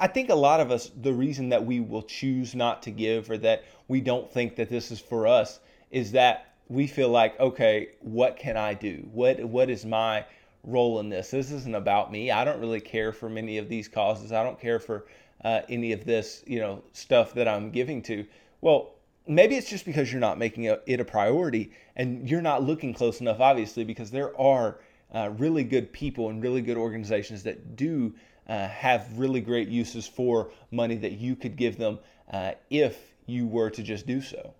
I 0.00 0.06
think 0.06 0.30
a 0.30 0.34
lot 0.34 0.60
of 0.60 0.70
us, 0.70 0.90
the 1.02 1.12
reason 1.12 1.50
that 1.50 1.66
we 1.66 1.78
will 1.78 2.02
choose 2.02 2.54
not 2.54 2.82
to 2.84 2.90
give 2.90 3.30
or 3.30 3.36
that 3.38 3.64
we 3.86 4.00
don't 4.00 4.32
think 4.32 4.56
that 4.56 4.70
this 4.70 4.90
is 4.90 4.98
for 4.98 5.26
us 5.26 5.60
is 5.90 6.12
that 6.12 6.54
we 6.68 6.86
feel 6.86 7.10
like, 7.10 7.38
okay, 7.38 7.90
what 8.00 8.38
can 8.38 8.56
I 8.56 8.72
do? 8.74 9.06
What 9.12 9.44
what 9.44 9.68
is 9.68 9.84
my 9.84 10.24
role 10.64 11.00
in 11.00 11.10
this? 11.10 11.30
This 11.30 11.50
isn't 11.50 11.74
about 11.74 12.10
me. 12.10 12.30
I 12.30 12.44
don't 12.44 12.60
really 12.60 12.80
care 12.80 13.12
for 13.12 13.28
many 13.28 13.58
of 13.58 13.68
these 13.68 13.88
causes. 13.88 14.32
I 14.32 14.42
don't 14.42 14.58
care 14.58 14.78
for 14.78 15.06
uh, 15.44 15.62
any 15.68 15.92
of 15.92 16.04
this, 16.04 16.44
you 16.46 16.60
know, 16.60 16.82
stuff 16.92 17.34
that 17.34 17.48
I'm 17.48 17.70
giving 17.70 18.00
to. 18.02 18.24
Well, 18.60 18.94
maybe 19.30 19.54
it's 19.54 19.70
just 19.70 19.84
because 19.84 20.10
you're 20.10 20.20
not 20.20 20.38
making 20.38 20.64
it 20.64 21.00
a 21.00 21.04
priority 21.04 21.70
and 21.94 22.28
you're 22.28 22.42
not 22.42 22.64
looking 22.64 22.92
close 22.92 23.20
enough, 23.20 23.40
obviously, 23.40 23.84
because 23.84 24.10
there 24.10 24.38
are 24.38 24.80
uh, 25.14 25.30
really 25.38 25.62
good 25.62 25.92
people 25.92 26.28
and 26.28 26.42
really 26.42 26.60
good 26.60 26.76
organizations 26.76 27.44
that 27.44 27.76
do 27.76 28.12
uh, 28.48 28.66
have 28.68 29.06
really 29.16 29.40
great 29.40 29.68
uses 29.68 30.06
for 30.06 30.50
money 30.72 30.96
that 30.96 31.12
you 31.12 31.36
could 31.36 31.56
give 31.56 31.78
them 31.78 31.98
uh, 32.32 32.52
if 32.70 33.14
you 33.26 33.46
were 33.46 33.70
to 33.70 33.82
just 33.82 34.06
do 34.06 34.20
so. 34.20 34.52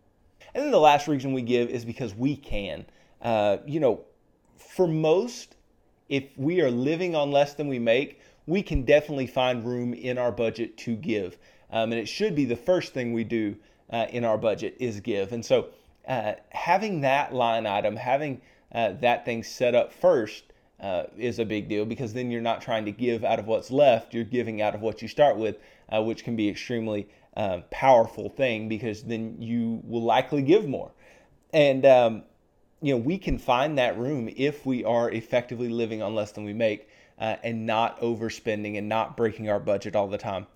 And 0.54 0.64
then 0.64 0.70
the 0.70 0.80
last 0.80 1.08
reason 1.08 1.32
we 1.32 1.42
give 1.42 1.68
is 1.68 1.84
because 1.84 2.14
we 2.14 2.36
can. 2.36 2.86
Uh, 3.20 3.58
you 3.66 3.80
know, 3.80 4.04
for 4.56 4.86
most, 4.86 5.56
if 6.08 6.24
we 6.36 6.60
are 6.60 6.70
living 6.70 7.16
on 7.16 7.32
less 7.32 7.54
than 7.54 7.66
we 7.66 7.78
make, 7.80 8.20
we 8.46 8.62
can 8.62 8.84
definitely 8.84 9.26
find 9.26 9.64
room 9.64 9.94
in 9.94 10.16
our 10.16 10.32
budget 10.32 10.76
to 10.78 10.94
give. 10.94 11.38
Um, 11.72 11.92
and 11.92 12.00
it 12.00 12.06
should 12.06 12.34
be 12.34 12.44
the 12.44 12.56
first 12.56 12.94
thing 12.94 13.12
we 13.12 13.24
do 13.24 13.56
uh, 13.90 14.06
in 14.10 14.24
our 14.24 14.38
budget 14.38 14.76
is 14.78 15.00
give. 15.00 15.32
And 15.32 15.44
so 15.44 15.68
uh, 16.06 16.34
having 16.50 17.00
that 17.02 17.34
line 17.34 17.66
item, 17.66 17.96
having 17.96 18.40
uh, 18.72 18.92
that 19.00 19.24
thing 19.24 19.42
set 19.42 19.74
up 19.74 19.92
first 19.92 20.44
uh, 20.80 21.04
is 21.16 21.38
a 21.38 21.44
big 21.44 21.68
deal 21.68 21.84
because 21.84 22.12
then 22.12 22.30
you're 22.30 22.40
not 22.40 22.62
trying 22.62 22.84
to 22.86 22.92
give 22.92 23.24
out 23.24 23.38
of 23.38 23.46
what's 23.46 23.70
left, 23.70 24.14
you're 24.14 24.24
giving 24.24 24.62
out 24.62 24.74
of 24.74 24.80
what 24.80 25.02
you 25.02 25.08
start 25.08 25.36
with, 25.36 25.58
uh, 25.94 26.02
which 26.02 26.24
can 26.24 26.36
be 26.36 26.48
extremely 26.48 27.08
uh, 27.36 27.60
powerful 27.70 28.28
thing 28.28 28.68
because 28.68 29.02
then 29.02 29.36
you 29.40 29.80
will 29.84 30.02
likely 30.02 30.42
give 30.42 30.66
more. 30.66 30.90
And 31.52 31.84
um, 31.84 32.22
you 32.80 32.94
know 32.94 32.98
we 32.98 33.18
can 33.18 33.38
find 33.38 33.78
that 33.78 33.98
room 33.98 34.30
if 34.36 34.64
we 34.64 34.84
are 34.84 35.10
effectively 35.10 35.68
living 35.68 36.02
on 36.02 36.14
less 36.14 36.32
than 36.32 36.44
we 36.44 36.54
make 36.54 36.88
uh, 37.18 37.36
and 37.42 37.66
not 37.66 38.00
overspending 38.00 38.78
and 38.78 38.88
not 38.88 39.16
breaking 39.16 39.50
our 39.50 39.60
budget 39.60 39.94
all 39.94 40.08
the 40.08 40.18
time. 40.18 40.46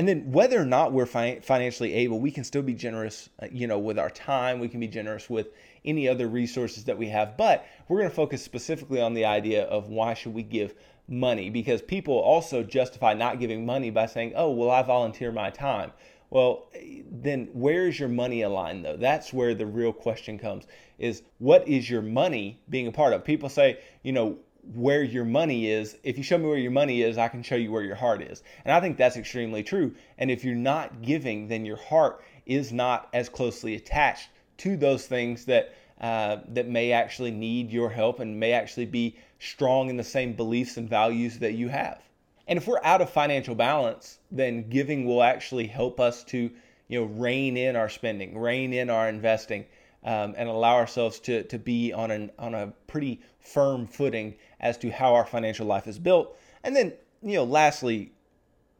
And 0.00 0.08
then 0.08 0.32
whether 0.32 0.58
or 0.58 0.64
not 0.64 0.94
we're 0.94 1.04
fi- 1.04 1.40
financially 1.40 1.92
able, 1.92 2.20
we 2.20 2.30
can 2.30 2.42
still 2.42 2.62
be 2.62 2.72
generous, 2.72 3.28
uh, 3.42 3.48
you 3.52 3.66
know, 3.66 3.78
with 3.78 3.98
our 3.98 4.08
time. 4.08 4.58
We 4.58 4.70
can 4.70 4.80
be 4.80 4.88
generous 4.88 5.28
with 5.28 5.48
any 5.84 6.08
other 6.08 6.26
resources 6.26 6.84
that 6.84 6.96
we 6.96 7.08
have. 7.08 7.36
But 7.36 7.66
we're 7.86 7.98
going 7.98 8.08
to 8.08 8.16
focus 8.16 8.42
specifically 8.42 9.02
on 9.02 9.12
the 9.12 9.26
idea 9.26 9.64
of 9.64 9.90
why 9.90 10.14
should 10.14 10.32
we 10.32 10.42
give 10.42 10.74
money 11.06 11.50
because 11.50 11.82
people 11.82 12.14
also 12.14 12.62
justify 12.62 13.12
not 13.12 13.40
giving 13.40 13.66
money 13.66 13.90
by 13.90 14.06
saying, 14.06 14.32
"Oh, 14.36 14.50
well, 14.52 14.70
I 14.70 14.80
volunteer 14.80 15.32
my 15.32 15.50
time." 15.50 15.92
Well, 16.30 16.70
then 17.10 17.50
where 17.52 17.86
is 17.86 18.00
your 18.00 18.08
money 18.08 18.40
aligned 18.40 18.86
though? 18.86 18.96
That's 18.96 19.34
where 19.34 19.54
the 19.54 19.66
real 19.66 19.92
question 19.92 20.38
comes 20.38 20.66
is 20.98 21.24
what 21.36 21.68
is 21.68 21.90
your 21.90 22.00
money 22.00 22.62
being 22.70 22.86
a 22.86 22.92
part 22.92 23.12
of? 23.12 23.22
People 23.22 23.50
say, 23.50 23.80
you 24.02 24.12
know, 24.12 24.38
where 24.62 25.02
your 25.02 25.24
money 25.24 25.70
is. 25.70 25.96
If 26.02 26.16
you 26.18 26.24
show 26.24 26.38
me 26.38 26.46
where 26.46 26.58
your 26.58 26.70
money 26.70 27.02
is, 27.02 27.18
I 27.18 27.28
can 27.28 27.42
show 27.42 27.56
you 27.56 27.72
where 27.72 27.82
your 27.82 27.96
heart 27.96 28.22
is. 28.22 28.42
And 28.64 28.72
I 28.72 28.80
think 28.80 28.96
that's 28.96 29.16
extremely 29.16 29.62
true. 29.62 29.94
And 30.18 30.30
if 30.30 30.44
you're 30.44 30.54
not 30.54 31.02
giving, 31.02 31.48
then 31.48 31.64
your 31.64 31.76
heart 31.76 32.22
is 32.46 32.72
not 32.72 33.08
as 33.12 33.28
closely 33.28 33.74
attached 33.74 34.28
to 34.58 34.76
those 34.76 35.06
things 35.06 35.46
that 35.46 35.74
uh, 36.00 36.38
that 36.48 36.66
may 36.66 36.92
actually 36.92 37.30
need 37.30 37.70
your 37.70 37.90
help 37.90 38.20
and 38.20 38.40
may 38.40 38.52
actually 38.52 38.86
be 38.86 39.16
strong 39.38 39.90
in 39.90 39.98
the 39.98 40.04
same 40.04 40.32
beliefs 40.32 40.78
and 40.78 40.88
values 40.88 41.38
that 41.40 41.52
you 41.52 41.68
have. 41.68 42.02
And 42.48 42.56
if 42.56 42.66
we're 42.66 42.82
out 42.82 43.02
of 43.02 43.10
financial 43.10 43.54
balance, 43.54 44.18
then 44.30 44.70
giving 44.70 45.04
will 45.04 45.22
actually 45.22 45.66
help 45.66 46.00
us 46.00 46.24
to 46.24 46.50
you 46.88 47.00
know 47.00 47.06
rein 47.06 47.56
in 47.56 47.76
our 47.76 47.88
spending, 47.88 48.38
rein 48.38 48.72
in 48.72 48.88
our 48.88 49.08
investing, 49.08 49.66
um, 50.02 50.34
and 50.36 50.48
allow 50.48 50.76
ourselves 50.76 51.20
to, 51.20 51.42
to 51.44 51.58
be 51.58 51.92
on, 51.92 52.10
an, 52.10 52.30
on 52.38 52.54
a 52.54 52.72
pretty 52.86 53.20
firm 53.38 53.86
footing 53.86 54.34
as 54.60 54.78
to 54.78 54.90
how 54.90 55.14
our 55.14 55.26
financial 55.26 55.66
life 55.66 55.86
is 55.86 55.98
built. 55.98 56.36
And 56.64 56.76
then, 56.76 56.92
you 57.22 57.34
know, 57.34 57.44
lastly, 57.44 58.12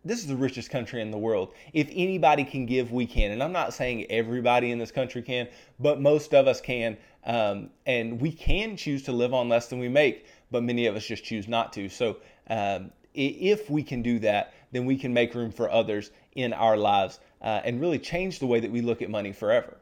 this 0.05 0.21
is 0.21 0.27
the 0.27 0.37
richest 0.37 0.71
country 0.71 1.03
in 1.03 1.11
the 1.11 1.19
world. 1.19 1.53
If 1.73 1.89
anybody 1.93 2.45
can 2.45 2.65
give, 2.65 2.93
we 2.93 3.07
can. 3.07 3.33
And 3.33 3.43
I'm 3.43 3.53
not 3.53 3.75
saying 3.75 4.07
everybody 4.11 4.71
in 4.71 4.79
this 4.79 4.91
country 4.91 5.23
can, 5.23 5.49
but 5.79 6.01
most 6.01 6.33
of 6.35 6.47
us 6.47 6.61
can. 6.61 6.97
Um, 7.25 7.71
and 7.85 8.21
we 8.21 8.33
can 8.33 8.77
choose 8.77 9.03
to 9.05 9.13
live 9.13 9.35
on 9.35 9.49
less 9.49 9.69
than 9.69 9.79
we 9.79 9.89
make, 9.89 10.27
but 10.51 10.63
many 10.63 10.87
of 10.87 10.97
us 10.97 11.05
just 11.05 11.25
choose 11.25 11.49
not 11.49 11.73
to. 11.75 11.89
So 11.91 12.17
um, 12.49 12.91
if 13.15 13.69
we 13.69 13.83
can 13.83 14.01
do 14.01 14.19
that, 14.21 14.55
then 14.73 14.87
we 14.87 14.97
can 14.97 15.13
make 15.13 15.35
room 15.35 15.51
for 15.51 15.71
others 15.71 16.13
in 16.35 16.53
our 16.53 16.77
lives 16.77 17.21
uh, 17.43 17.61
and 17.65 17.81
really 17.81 17.99
change 17.99 18.39
the 18.39 18.47
way 18.47 18.61
that 18.61 18.71
we 18.71 18.81
look 18.81 19.03
at 19.03 19.11
money 19.11 19.33
forever. 19.33 19.77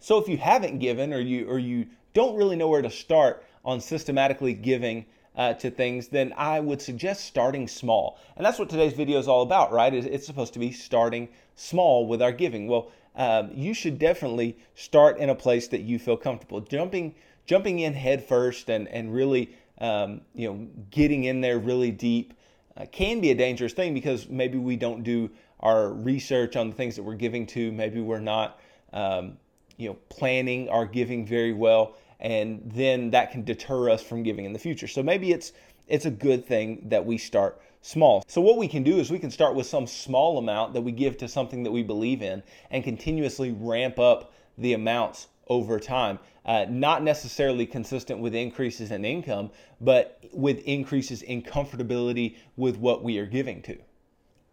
So 0.00 0.18
if 0.18 0.28
you 0.28 0.38
haven't 0.38 0.78
given 0.78 1.12
or 1.12 1.20
you 1.20 1.46
or 1.48 1.58
you 1.58 1.86
don't 2.14 2.36
really 2.36 2.56
know 2.56 2.68
where 2.68 2.82
to 2.82 2.90
start 2.90 3.44
on 3.64 3.80
systematically 3.80 4.54
giving 4.54 5.06
uh, 5.36 5.54
to 5.54 5.70
things, 5.70 6.08
then 6.08 6.32
I 6.36 6.60
would 6.60 6.80
suggest 6.80 7.24
starting 7.24 7.68
small. 7.68 8.18
And 8.36 8.44
that's 8.44 8.58
what 8.58 8.70
today's 8.70 8.94
video 8.94 9.18
is 9.18 9.28
all 9.28 9.42
about, 9.42 9.72
right? 9.72 9.92
It's 9.92 10.26
supposed 10.26 10.54
to 10.54 10.58
be 10.58 10.72
starting 10.72 11.28
small 11.54 12.06
with 12.06 12.22
our 12.22 12.32
giving. 12.32 12.66
Well, 12.68 12.90
um, 13.14 13.50
you 13.54 13.74
should 13.74 13.98
definitely 13.98 14.58
start 14.74 15.18
in 15.18 15.30
a 15.30 15.34
place 15.34 15.68
that 15.68 15.80
you 15.82 15.98
feel 15.98 16.16
comfortable. 16.16 16.60
Jumping 16.60 17.14
jumping 17.46 17.78
in 17.78 17.94
head 17.94 18.24
first 18.24 18.68
and 18.68 18.88
and 18.88 19.14
really 19.14 19.54
um, 19.78 20.20
you 20.34 20.48
know 20.48 20.66
getting 20.90 21.24
in 21.24 21.40
there 21.40 21.58
really 21.58 21.90
deep 21.90 22.34
uh, 22.76 22.84
can 22.90 23.20
be 23.20 23.30
a 23.30 23.34
dangerous 23.34 23.72
thing 23.72 23.94
because 23.94 24.28
maybe 24.28 24.58
we 24.58 24.76
don't 24.76 25.02
do 25.02 25.30
our 25.60 25.92
research 25.92 26.56
on 26.56 26.68
the 26.68 26.74
things 26.74 26.96
that 26.96 27.02
we're 27.02 27.14
giving 27.14 27.46
to. 27.46 27.72
Maybe 27.72 28.00
we're 28.00 28.20
not 28.20 28.60
um, 28.92 29.38
you 29.76 29.88
know, 29.88 29.96
planning 30.08 30.68
our 30.68 30.86
giving 30.86 31.26
very 31.26 31.52
well, 31.52 31.96
and 32.20 32.62
then 32.64 33.10
that 33.10 33.30
can 33.30 33.44
deter 33.44 33.90
us 33.90 34.02
from 34.02 34.22
giving 34.22 34.44
in 34.44 34.52
the 34.52 34.58
future. 34.58 34.88
So 34.88 35.02
maybe 35.02 35.32
it's 35.32 35.52
it's 35.88 36.06
a 36.06 36.10
good 36.10 36.44
thing 36.44 36.82
that 36.88 37.04
we 37.04 37.16
start 37.16 37.60
small. 37.80 38.24
So 38.26 38.40
what 38.40 38.58
we 38.58 38.66
can 38.66 38.82
do 38.82 38.98
is 38.98 39.10
we 39.10 39.20
can 39.20 39.30
start 39.30 39.54
with 39.54 39.66
some 39.66 39.86
small 39.86 40.38
amount 40.38 40.74
that 40.74 40.80
we 40.80 40.90
give 40.90 41.16
to 41.18 41.28
something 41.28 41.62
that 41.62 41.70
we 41.70 41.84
believe 41.84 42.22
in 42.22 42.42
and 42.70 42.82
continuously 42.82 43.52
ramp 43.52 43.98
up 43.98 44.32
the 44.58 44.72
amounts 44.72 45.28
over 45.48 45.78
time. 45.78 46.18
Uh, 46.44 46.66
not 46.68 47.02
necessarily 47.02 47.66
consistent 47.66 48.20
with 48.20 48.34
increases 48.34 48.90
in 48.90 49.04
income, 49.04 49.50
but 49.80 50.24
with 50.32 50.58
increases 50.60 51.22
in 51.22 51.42
comfortability 51.42 52.36
with 52.56 52.76
what 52.76 53.02
we 53.02 53.18
are 53.18 53.26
giving 53.26 53.62
to. 53.62 53.76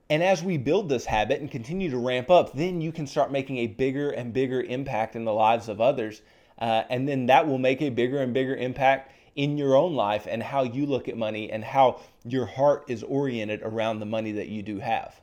And 0.09 0.21
as 0.21 0.43
we 0.43 0.57
build 0.57 0.89
this 0.89 1.05
habit 1.05 1.39
and 1.39 1.49
continue 1.49 1.89
to 1.89 1.97
ramp 1.97 2.29
up, 2.29 2.53
then 2.53 2.81
you 2.81 2.91
can 2.91 3.07
start 3.07 3.31
making 3.31 3.57
a 3.57 3.67
bigger 3.67 4.11
and 4.11 4.33
bigger 4.33 4.61
impact 4.61 5.15
in 5.15 5.23
the 5.23 5.33
lives 5.33 5.69
of 5.69 5.81
others. 5.81 6.21
Uh, 6.59 6.83
and 6.89 7.07
then 7.07 7.27
that 7.27 7.47
will 7.47 7.57
make 7.57 7.81
a 7.81 7.89
bigger 7.89 8.19
and 8.19 8.33
bigger 8.33 8.55
impact 8.55 9.11
in 9.35 9.57
your 9.57 9.75
own 9.75 9.95
life 9.95 10.27
and 10.29 10.43
how 10.43 10.63
you 10.63 10.85
look 10.85 11.07
at 11.07 11.17
money 11.17 11.51
and 11.51 11.63
how 11.63 11.99
your 12.23 12.45
heart 12.45 12.85
is 12.87 13.03
oriented 13.03 13.61
around 13.63 13.99
the 13.99 14.05
money 14.05 14.31
that 14.31 14.47
you 14.47 14.61
do 14.61 14.79
have. 14.79 15.19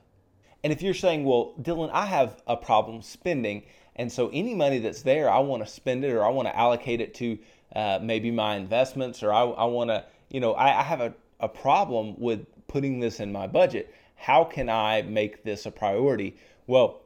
And 0.62 0.72
if 0.72 0.82
you're 0.82 0.94
saying, 0.94 1.24
well, 1.24 1.54
Dylan, 1.60 1.90
I 1.92 2.06
have 2.06 2.42
a 2.46 2.56
problem 2.56 3.02
spending, 3.02 3.62
and 3.96 4.10
so 4.10 4.28
any 4.32 4.54
money 4.54 4.78
that's 4.78 5.02
there, 5.02 5.30
I 5.30 5.38
want 5.38 5.64
to 5.64 5.70
spend 5.70 6.04
it 6.04 6.10
or 6.10 6.24
I 6.24 6.28
want 6.28 6.48
to 6.48 6.56
allocate 6.56 7.00
it 7.00 7.14
to 7.14 7.38
uh, 7.74 7.98
maybe 8.02 8.30
my 8.30 8.56
investments 8.56 9.22
or 9.22 9.32
I, 9.32 9.42
I 9.42 9.64
want 9.64 9.90
to, 9.90 10.04
you 10.28 10.40
know, 10.40 10.52
I, 10.54 10.80
I 10.80 10.82
have 10.82 11.00
a, 11.00 11.14
a 11.38 11.48
problem 11.48 12.18
with 12.18 12.46
putting 12.66 13.00
this 13.00 13.20
in 13.20 13.32
my 13.32 13.46
budget 13.46 13.94
how 14.20 14.44
can 14.44 14.68
I 14.68 15.00
make 15.00 15.44
this 15.44 15.64
a 15.64 15.70
priority? 15.70 16.36
Well, 16.66 17.00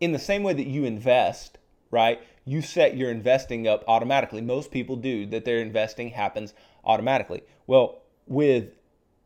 in 0.00 0.12
the 0.12 0.18
same 0.18 0.42
way 0.42 0.52
that 0.52 0.66
you 0.66 0.84
invest, 0.84 1.56
right? 1.92 2.20
You 2.44 2.60
set 2.60 2.96
your 2.96 3.10
investing 3.10 3.68
up 3.68 3.84
automatically. 3.86 4.40
Most 4.40 4.72
people 4.72 4.96
do 4.96 5.26
that 5.26 5.44
their 5.44 5.60
investing 5.60 6.10
happens 6.10 6.54
automatically. 6.84 7.42
Well, 7.68 8.02
with 8.26 8.70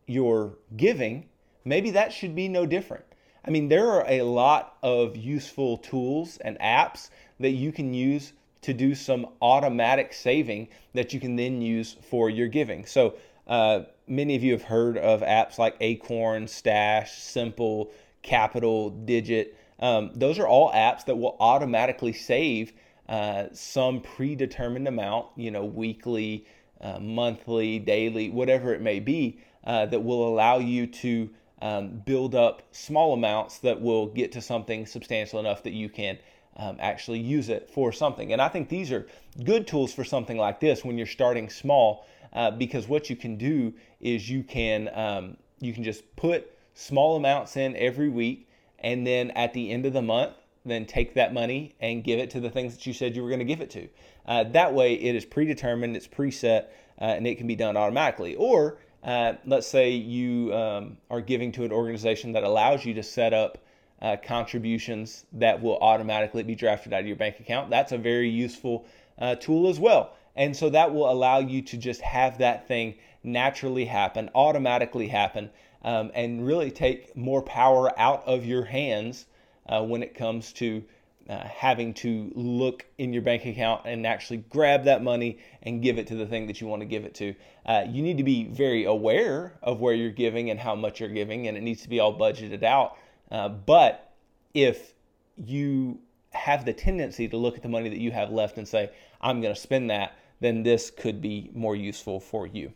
your 0.07 0.59
giving, 0.77 1.29
maybe 1.65 1.91
that 1.93 2.13
should 2.13 2.35
be 2.35 2.49
no 2.49 2.67
different. 2.67 3.05
I 3.47 3.51
mean, 3.51 3.69
there 3.69 3.91
are 3.91 4.05
a 4.07 4.23
lot 4.23 4.77
of 4.83 5.17
useful 5.17 5.79
tools 5.79 6.37
and 6.39 6.59
apps 6.59 7.11
that 7.41 7.51
you 7.51 7.73
can 7.73 7.95
use 7.95 8.33
to 8.63 8.75
do 8.75 8.95
some 8.95 9.29
automatic 9.41 10.13
saving 10.13 10.69
that 10.93 11.15
you 11.15 11.21
can 11.21 11.37
then 11.37 11.63
use 11.63 11.97
for 12.11 12.29
your 12.29 12.49
giving. 12.49 12.85
So, 12.85 13.15
uh, 13.47 13.83
many 14.09 14.35
of 14.35 14.43
you 14.43 14.53
have 14.53 14.63
heard 14.63 14.99
of 14.99 15.21
apps 15.21 15.59
like 15.59 15.77
Acorn, 15.81 16.49
Stash, 16.49 17.23
Simple, 17.23 17.93
Qapital, 18.25 19.07
Digit. 19.07 19.57
Um, 19.79 20.11
those 20.15 20.39
are 20.39 20.47
all 20.47 20.73
apps 20.73 21.05
that 21.07 21.17
will 21.17 21.37
automatically 21.41 22.13
save 22.13 22.73
uh, 23.09 23.47
some 23.53 24.01
predetermined 24.01 24.89
amount, 24.89 25.27
you 25.37 25.51
know, 25.51 25.65
weekly, 25.65 26.47
uh, 26.81 26.99
monthly, 26.99 27.79
daily, 27.79 28.31
whatever 28.31 28.75
it 28.75 28.81
may 28.81 29.01
be, 29.01 29.39
uh, 29.65 29.87
that 29.87 30.01
will 30.01 30.27
allow 30.29 30.59
you 30.59 30.87
to 30.87 31.31
um, 31.63 32.03
build 32.05 32.35
up 32.35 32.63
small 32.73 33.15
amounts 33.15 33.59
that 33.59 33.81
will 33.81 34.07
get 34.07 34.33
to 34.33 34.41
something 34.41 34.87
substantial 34.87 35.41
enough 35.41 35.63
that 35.63 35.73
you 35.73 35.89
can 35.89 36.19
um, 36.57 36.77
actually 36.81 37.19
use 37.19 37.49
it 37.49 37.71
for 37.71 37.93
something. 37.93 38.33
And 38.33 38.41
I 38.41 38.49
think 38.49 38.69
these 38.69 38.93
are 38.93 39.07
good 39.45 39.67
tools 39.67 39.93
for 39.93 40.05
something 40.05 40.37
like 40.37 40.61
this 40.61 40.85
when 40.85 40.97
you're 40.97 41.07
starting 41.07 41.49
small, 41.49 42.07
uh, 42.33 42.51
because 42.51 42.89
what 42.89 43.09
you 43.09 43.17
can 43.17 43.37
do 43.37 43.73
is 44.01 44.29
you 44.29 44.43
can 44.43 44.91
um, 44.95 45.37
you 45.61 45.73
can 45.73 45.85
just 45.85 46.05
put 46.17 46.51
small 46.75 47.17
amounts 47.17 47.57
in 47.57 47.75
every 47.77 48.09
week, 48.09 48.49
and 48.79 49.07
then 49.07 49.31
at 49.33 49.53
the 49.53 49.71
end 49.71 49.87
of 49.87 49.93
the 49.93 50.03
month, 50.03 50.35
then 50.65 50.85
take 50.85 51.15
that 51.15 51.33
money 51.33 51.75
and 51.81 52.03
give 52.03 52.19
it 52.19 52.31
to 52.31 52.41
the 52.41 52.51
things 52.51 52.75
that 52.75 52.87
you 52.87 52.93
said 52.93 53.15
you 53.15 53.23
were 53.23 53.29
going 53.29 53.39
to 53.39 53.45
give 53.45 53.61
it 53.61 53.71
to. 53.71 53.89
Uh, 54.27 54.45
that 54.45 54.75
way, 54.75 54.95
it 54.95 55.15
is 55.15 55.25
predetermined, 55.25 55.97
it's 55.97 56.09
preset, 56.09 56.65
uh, 57.01 57.05
and 57.05 57.27
it 57.27 57.39
can 57.39 57.47
be 57.47 57.55
done 57.55 57.77
automatically. 57.77 58.35
Or 58.35 58.79
uh, 59.05 59.35
let's 59.45 59.69
say 59.69 59.91
you 59.91 60.53
um, 60.53 60.97
are 61.11 61.21
giving 61.21 61.53
to 61.53 61.65
an 61.65 61.73
organization 61.73 62.33
that 62.33 62.43
allows 62.43 62.85
you 62.85 62.95
to 62.95 63.03
set 63.03 63.33
up 63.33 63.59
uh, 64.03 64.17
contributions 64.23 65.25
that 65.33 65.63
will 65.63 65.79
automatically 65.79 66.43
be 66.43 66.55
drafted 66.55 66.93
out 66.93 67.01
of 67.01 67.07
your 67.07 67.17
bank 67.17 67.41
account. 67.41 67.71
That's 67.71 67.93
a 67.93 67.99
very 67.99 68.29
useful 68.29 68.85
uh, 69.19 69.37
tool 69.37 69.69
as 69.69 69.79
well. 69.79 70.17
And 70.35 70.55
so 70.55 70.69
that 70.71 70.93
will 70.93 71.11
allow 71.11 71.39
you 71.39 71.63
to 71.63 71.77
just 71.79 72.03
have 72.03 72.39
that 72.39 72.69
thing 72.69 72.97
naturally 73.23 73.87
happen, 73.87 74.31
automatically 74.35 75.09
happen, 75.09 75.51
um, 75.87 76.11
and 76.15 76.45
really 76.45 76.71
take 76.71 77.17
more 77.17 77.41
power 77.41 77.99
out 77.99 78.25
of 78.27 78.45
your 78.45 78.65
hands 78.65 79.27
uh, 79.69 79.83
when 79.83 80.03
it 80.03 80.15
comes 80.15 80.53
to 80.53 80.83
uh, 81.31 81.39
having 81.47 81.95
to 81.95 82.31
look 82.35 82.85
in 82.99 83.13
your 83.13 83.23
bank 83.23 83.47
account 83.47 83.83
and 83.85 84.07
actually 84.07 84.39
grab 84.51 84.85
that 84.85 85.03
money 85.03 85.39
and 85.63 85.83
give 85.83 85.99
it 85.99 86.07
to 86.09 86.17
the 86.17 86.27
thing 86.27 86.47
that 86.49 86.61
you 86.61 86.67
want 86.67 86.83
to 86.83 86.87
give 86.87 87.05
it 87.05 87.15
to. 87.15 87.35
Uh, 87.65 87.85
you 87.89 88.03
need 88.03 88.19
to 88.19 88.25
be 88.25 88.45
very 88.45 88.85
aware 88.85 89.55
of 89.63 89.81
where 89.81 89.95
you're 89.95 90.11
giving 90.11 90.51
and 90.51 90.61
how 90.61 90.75
much 90.75 91.01
you're 91.01 91.09
giving, 91.09 91.47
and 91.47 91.57
it 91.57 91.63
needs 91.63 91.83
to 91.83 91.89
be 91.89 92.01
all 92.01 92.17
budgeted 92.17 92.63
out. 92.63 92.97
Uh, 93.31 93.49
but 93.49 94.13
if 94.55 94.93
you 95.37 95.99
have 96.31 96.65
the 96.65 96.73
tendency 96.73 97.29
to 97.29 97.37
look 97.37 97.57
at 97.57 97.63
the 97.63 97.69
money 97.69 97.89
that 97.89 97.99
you 97.99 98.11
have 98.11 98.31
left 98.31 98.59
and 98.59 98.67
say, 98.67 98.91
I'm 99.21 99.41
going 99.41 99.55
to 99.55 99.61
spend 99.61 99.91
that, 99.91 100.19
then 100.41 100.63
this 100.63 100.91
could 100.91 101.21
be 101.21 101.51
more 101.55 101.77
useful 101.77 102.21
for 102.21 102.47
you. 102.47 102.73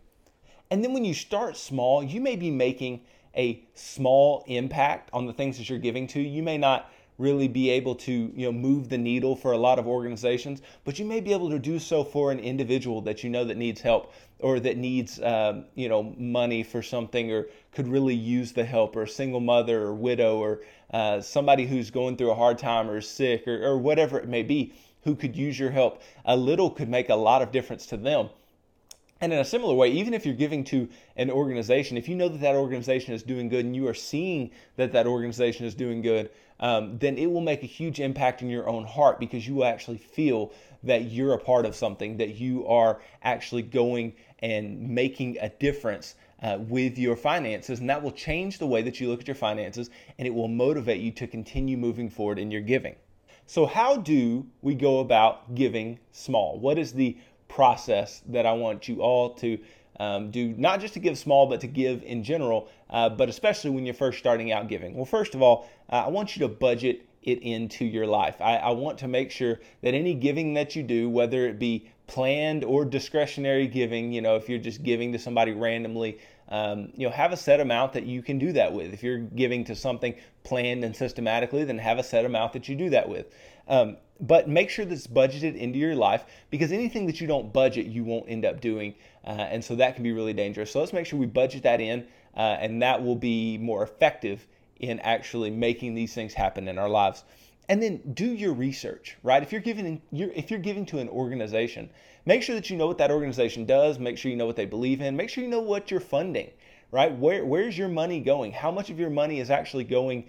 And 0.71 0.85
then 0.85 0.93
when 0.93 1.05
you 1.05 1.15
start 1.15 1.57
small, 1.57 2.03
you 2.03 2.21
may 2.21 2.37
be 2.37 2.51
making 2.51 3.03
a 3.37 3.65
small 3.75 4.45
impact 4.47 5.11
on 5.13 5.27
the 5.27 5.33
things 5.33 5.59
that 5.59 5.69
you're 5.69 5.79
giving 5.79 6.07
to. 6.09 6.21
You 6.21 6.43
may 6.43 6.59
not 6.59 6.91
really 7.21 7.49
be 7.49 7.69
able 7.69 7.95
to 7.95 8.33
you 8.35 8.47
know 8.47 8.53
move 8.53 8.89
the 8.89 8.97
needle 8.97 9.37
for 9.37 9.53
a 9.53 9.59
lot 9.59 9.79
of 9.79 9.87
organizations 9.87 10.63
but 10.85 10.99
you 10.99 11.05
may 11.05 11.21
be 11.21 11.35
able 11.35 11.51
to 11.51 11.59
do 11.59 11.79
so 11.79 12.03
for 12.03 12.33
an 12.33 12.39
individual 12.39 13.03
that 13.03 13.23
you 13.23 13.29
know 13.29 13.45
that 13.45 13.59
needs 13.59 13.83
help 13.83 14.15
or 14.39 14.59
that 14.59 14.79
needs 14.79 15.21
um, 15.21 15.67
you 15.75 15.87
know 15.87 16.15
money 16.17 16.63
for 16.63 16.83
something 16.83 17.31
or 17.31 17.47
could 17.73 17.87
really 17.87 18.15
use 18.15 18.53
the 18.53 18.65
help 18.65 18.97
or 18.97 19.03
a 19.03 19.09
single 19.09 19.39
mother 19.39 19.83
or 19.83 19.95
widow 19.95 20.39
or 20.39 20.63
uh, 20.95 21.21
somebody 21.21 21.67
who's 21.67 21.91
going 21.91 22.17
through 22.17 22.31
a 22.31 22.35
hard 22.35 22.57
time 22.57 22.89
or 22.89 22.97
is 22.97 23.09
sick 23.09 23.47
or, 23.47 23.63
or 23.63 23.77
whatever 23.77 24.19
it 24.19 24.27
may 24.27 24.43
be 24.43 24.73
who 25.03 25.15
could 25.15 25.37
use 25.37 25.59
your 25.59 25.71
help 25.71 26.01
a 26.25 26.35
little 26.35 26.71
could 26.71 26.89
make 26.89 27.11
a 27.11 27.15
lot 27.15 27.43
of 27.43 27.53
difference 27.53 27.85
to 27.85 27.99
them 27.99 28.31
and 29.21 29.33
in 29.33 29.39
a 29.39 29.45
similar 29.45 29.75
way, 29.75 29.91
even 29.91 30.15
if 30.15 30.25
you're 30.25 30.35
giving 30.35 30.65
to 30.65 30.89
an 31.17 31.31
organization, 31.31 31.99
if 31.99 32.09
you 32.09 32.17
know 32.17 32.29
that 32.29 32.41
that 32.41 32.55
organization 32.55 33.13
is 33.13 33.23
doing 33.23 33.49
good 33.49 33.67
and 33.67 33.77
you 33.77 33.87
are 33.87 33.95
seeing 33.95 34.51
that 34.77 34.93
that 34.93 35.07
organization 35.07 35.67
is 35.67 35.75
doing 35.75 36.01
good, 36.01 36.31
um, 36.59 36.99
then 36.99 37.19
it 37.19 37.31
will 37.31 37.43
make 37.43 37.63
a 37.63 37.67
huge 37.67 38.01
impact 38.01 38.41
in 38.41 38.49
your 38.49 38.69
own 38.69 38.85
heart 38.85 39.21
because 39.21 39.47
you 39.47 39.57
will 39.57 39.65
actually 39.65 39.99
feel 39.99 40.53
that 40.83 41.05
you're 41.05 41.35
a 41.35 41.39
part 41.39 41.67
of 41.67 41.75
something, 41.75 42.17
that 42.17 42.37
you 42.37 42.67
are 42.67 43.01
actually 43.23 43.63
going 43.63 44.15
and 44.39 44.81
making 44.89 45.37
a 45.41 45.51
difference 45.51 46.15
uh, 46.43 46.57
with 46.59 46.99
your 46.99 47.17
finances. 47.17 47.81
And 47.81 47.91
that 47.91 48.03
will 48.03 48.13
change 48.13 48.59
the 48.59 48.67
way 48.67 48.81
that 48.83 49.01
you 49.01 49.09
look 49.09 49.21
at 49.21 49.29
your 49.29 49.35
finances 49.35 49.91
and 50.19 50.27
it 50.27 50.35
will 50.35 50.49
motivate 50.49 51.01
you 51.03 51.11
to 51.13 51.27
continue 51.27 51.77
moving 51.77 52.09
forward 52.09 52.39
in 52.39 52.51
your 52.51 52.63
giving. 52.63 52.97
So, 53.47 53.67
how 53.67 53.97
do 53.97 54.47
we 54.63 54.77
go 54.77 55.01
about 55.01 55.57
giving 55.57 55.99
small? 56.13 56.61
What 56.61 56.79
is 56.79 56.93
the 56.93 57.19
process 57.51 58.23
that 58.29 58.47
I 58.47 58.53
want 58.53 58.89
you 58.89 59.03
all 59.03 59.35
to 59.35 59.59
um, 59.99 60.31
do, 60.31 60.55
not 60.57 60.81
just 60.81 60.95
to 60.95 61.01
give 61.01 61.19
small, 61.19 61.47
but 61.47 61.61
to 61.61 61.67
give 61.67 62.03
in 62.03 62.25
general, 62.25 62.69
uh, 62.89 63.11
but 63.11 63.29
especially 63.29 63.71
when 63.71 63.85
you're 63.85 63.95
first 63.95 64.19
starting 64.19 64.51
out 64.51 64.69
giving. 64.69 64.95
Well, 64.95 65.05
first 65.05 65.35
of 65.35 65.43
all, 65.43 65.69
uh, 65.93 66.05
I 66.07 66.09
want 66.09 66.37
you 66.37 66.41
to 66.47 66.49
budget 66.49 67.07
it 67.23 67.43
into 67.43 67.85
your 67.85 68.07
life. 68.07 68.41
I, 68.41 68.57
I, 68.57 68.71
want 68.71 68.97
to 69.01 69.09
make 69.09 69.31
sure 69.31 69.61
that 69.83 69.93
any 69.93 70.15
giving 70.15 70.55
that 70.55 70.75
you 70.75 70.83
do, 70.83 71.11
whether 71.11 71.47
it 71.47 71.59
be 71.59 71.91
planned 72.07 72.65
or 72.65 72.87
discretionary 72.87 73.67
giving, 73.67 74.11
you 74.11 74.23
know, 74.23 74.37
if 74.37 74.49
you're 74.49 74.59
just 74.59 74.83
giving 74.83 75.13
to 75.13 75.19
somebody 75.19 75.53
randomly, 75.53 76.19
um, 76.49 76.91
you 76.97 77.07
know, 77.07 77.13
have 77.13 77.33
a 77.33 77.37
set 77.37 77.61
amount 77.61 77.93
that 77.93 78.07
you 78.07 78.23
can 78.23 78.39
do 78.39 78.53
that 78.53 78.73
with. 78.73 78.95
If 78.95 79.03
you're 79.03 79.19
giving 79.19 79.65
to 79.65 79.75
something 79.75 80.15
planned 80.45 80.83
and 80.83 80.97
systematically, 80.97 81.65
then 81.65 81.77
have 81.77 81.99
a 81.99 82.03
set 82.03 82.25
amount 82.25 82.55
that 82.55 82.69
you 82.69 82.75
do 82.75 82.89
that 82.91 83.09
with. 83.09 83.27
Um, 83.69 83.97
but 84.21 84.49
make 84.49 84.69
sure 84.69 84.85
that's 84.85 85.07
budgeted 85.07 85.57
into 85.57 85.79
your 85.79 85.95
life 85.95 86.27
because 86.51 86.73
anything 86.73 87.07
that 87.07 87.21
you 87.21 87.27
don't 87.27 87.53
budget, 87.53 87.87
you 87.87 88.05
won't 88.05 88.27
end 88.29 88.45
up 88.45 88.61
doing. 88.61 88.95
Uh, 89.25 89.31
and 89.31 89.65
so 89.65 89.75
that 89.77 89.95
can 89.95 90.03
be 90.03 90.13
really 90.13 90.35
dangerous. 90.35 90.71
So 90.71 90.81
let's 90.81 90.93
make 90.93 91.07
sure 91.07 91.19
we 91.19 91.27
budget 91.27 91.63
that 91.63 91.81
in, 91.81 92.07
uh, 92.37 92.41
and 92.61 92.83
that 92.83 93.03
will 93.03 93.17
be 93.17 93.57
more 93.59 93.83
effective 93.83 94.47
in 94.79 94.99
actually 95.01 95.51
making 95.51 95.95
these 95.95 96.15
things 96.15 96.35
happen 96.35 96.69
in 96.69 96.79
our 96.79 96.89
lives. 96.89 97.25
And 97.69 97.83
then 97.83 98.01
do 98.15 98.27
your 98.27 98.53
research, 98.53 99.17
right? 99.23 99.43
If 99.43 99.53
you're 99.53 99.61
giving 99.61 100.03
if 100.11 100.51
you're 100.51 100.59
giving 100.59 100.85
to 100.87 100.99
an 100.99 101.09
organization, 101.09 101.89
make 102.27 102.43
sure 102.43 102.57
that 102.57 102.69
you 102.69 102.77
know 102.77 102.89
what 102.89 102.99
that 102.99 103.13
organization 103.13 103.65
does. 103.65 103.99
Make 103.99 104.19
sure 104.19 104.31
you 104.31 104.37
know 104.37 104.47
what 104.47 104.57
they 104.57 104.67
believe 104.67 105.01
in. 105.01 105.17
Make 105.17 105.31
sure 105.31 105.45
you 105.45 105.51
know 105.51 105.61
what 105.61 105.89
you're 105.89 106.01
funding, 106.01 106.51
right? 106.91 107.17
Where 107.17 107.45
where's 107.45 107.79
your 107.79 107.89
money 107.89 108.19
going? 108.21 108.51
How 108.51 108.73
much 108.73 108.91
of 108.91 108.99
your 108.99 109.11
money 109.11 109.39
is 109.39 109.51
actually 109.51 109.85
going 109.85 110.27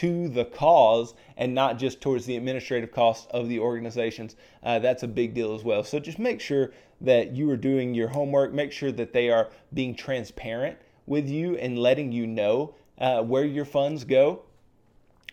to 0.00 0.28
the 0.28 0.44
cause 0.44 1.14
and 1.36 1.54
not 1.54 1.78
just 1.78 2.00
towards 2.00 2.26
the 2.26 2.36
administrative 2.36 2.92
costs 2.92 3.26
of 3.30 3.48
the 3.48 3.58
organizations. 3.58 4.36
Uh, 4.62 4.78
that's 4.78 5.02
a 5.02 5.08
big 5.08 5.34
deal 5.34 5.54
as 5.54 5.62
well. 5.62 5.84
So 5.84 5.98
just 5.98 6.18
make 6.18 6.40
sure 6.40 6.72
that 7.00 7.32
you 7.32 7.50
are 7.50 7.56
doing 7.56 7.94
your 7.94 8.08
homework. 8.08 8.52
Make 8.52 8.72
sure 8.72 8.92
that 8.92 9.12
they 9.12 9.30
are 9.30 9.50
being 9.72 9.94
transparent 9.94 10.78
with 11.06 11.28
you 11.28 11.56
and 11.56 11.78
letting 11.78 12.12
you 12.12 12.26
know 12.26 12.74
uh, 12.98 13.22
where 13.22 13.44
your 13.44 13.64
funds 13.64 14.04
go 14.04 14.44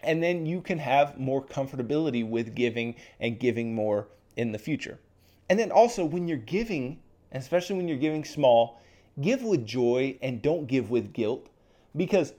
and 0.03 0.21
then 0.21 0.45
you 0.45 0.61
can 0.61 0.79
have 0.79 1.17
more 1.17 1.43
comfortability 1.43 2.27
with 2.27 2.55
giving 2.55 2.95
and 3.19 3.39
giving 3.39 3.75
more 3.75 4.07
in 4.35 4.51
the 4.51 4.59
future. 4.59 4.99
And 5.49 5.59
then 5.59 5.71
also, 5.71 6.05
when 6.05 6.27
you're 6.27 6.37
giving, 6.37 6.99
especially 7.31 7.77
when 7.77 7.87
you're 7.87 7.97
giving 7.97 8.23
small, 8.23 8.81
give 9.19 9.43
with 9.43 9.65
joy 9.65 10.17
and 10.21 10.41
don't 10.41 10.67
give 10.67 10.89
with 10.89 11.13
guilt. 11.13 11.47
Because, 11.95 12.33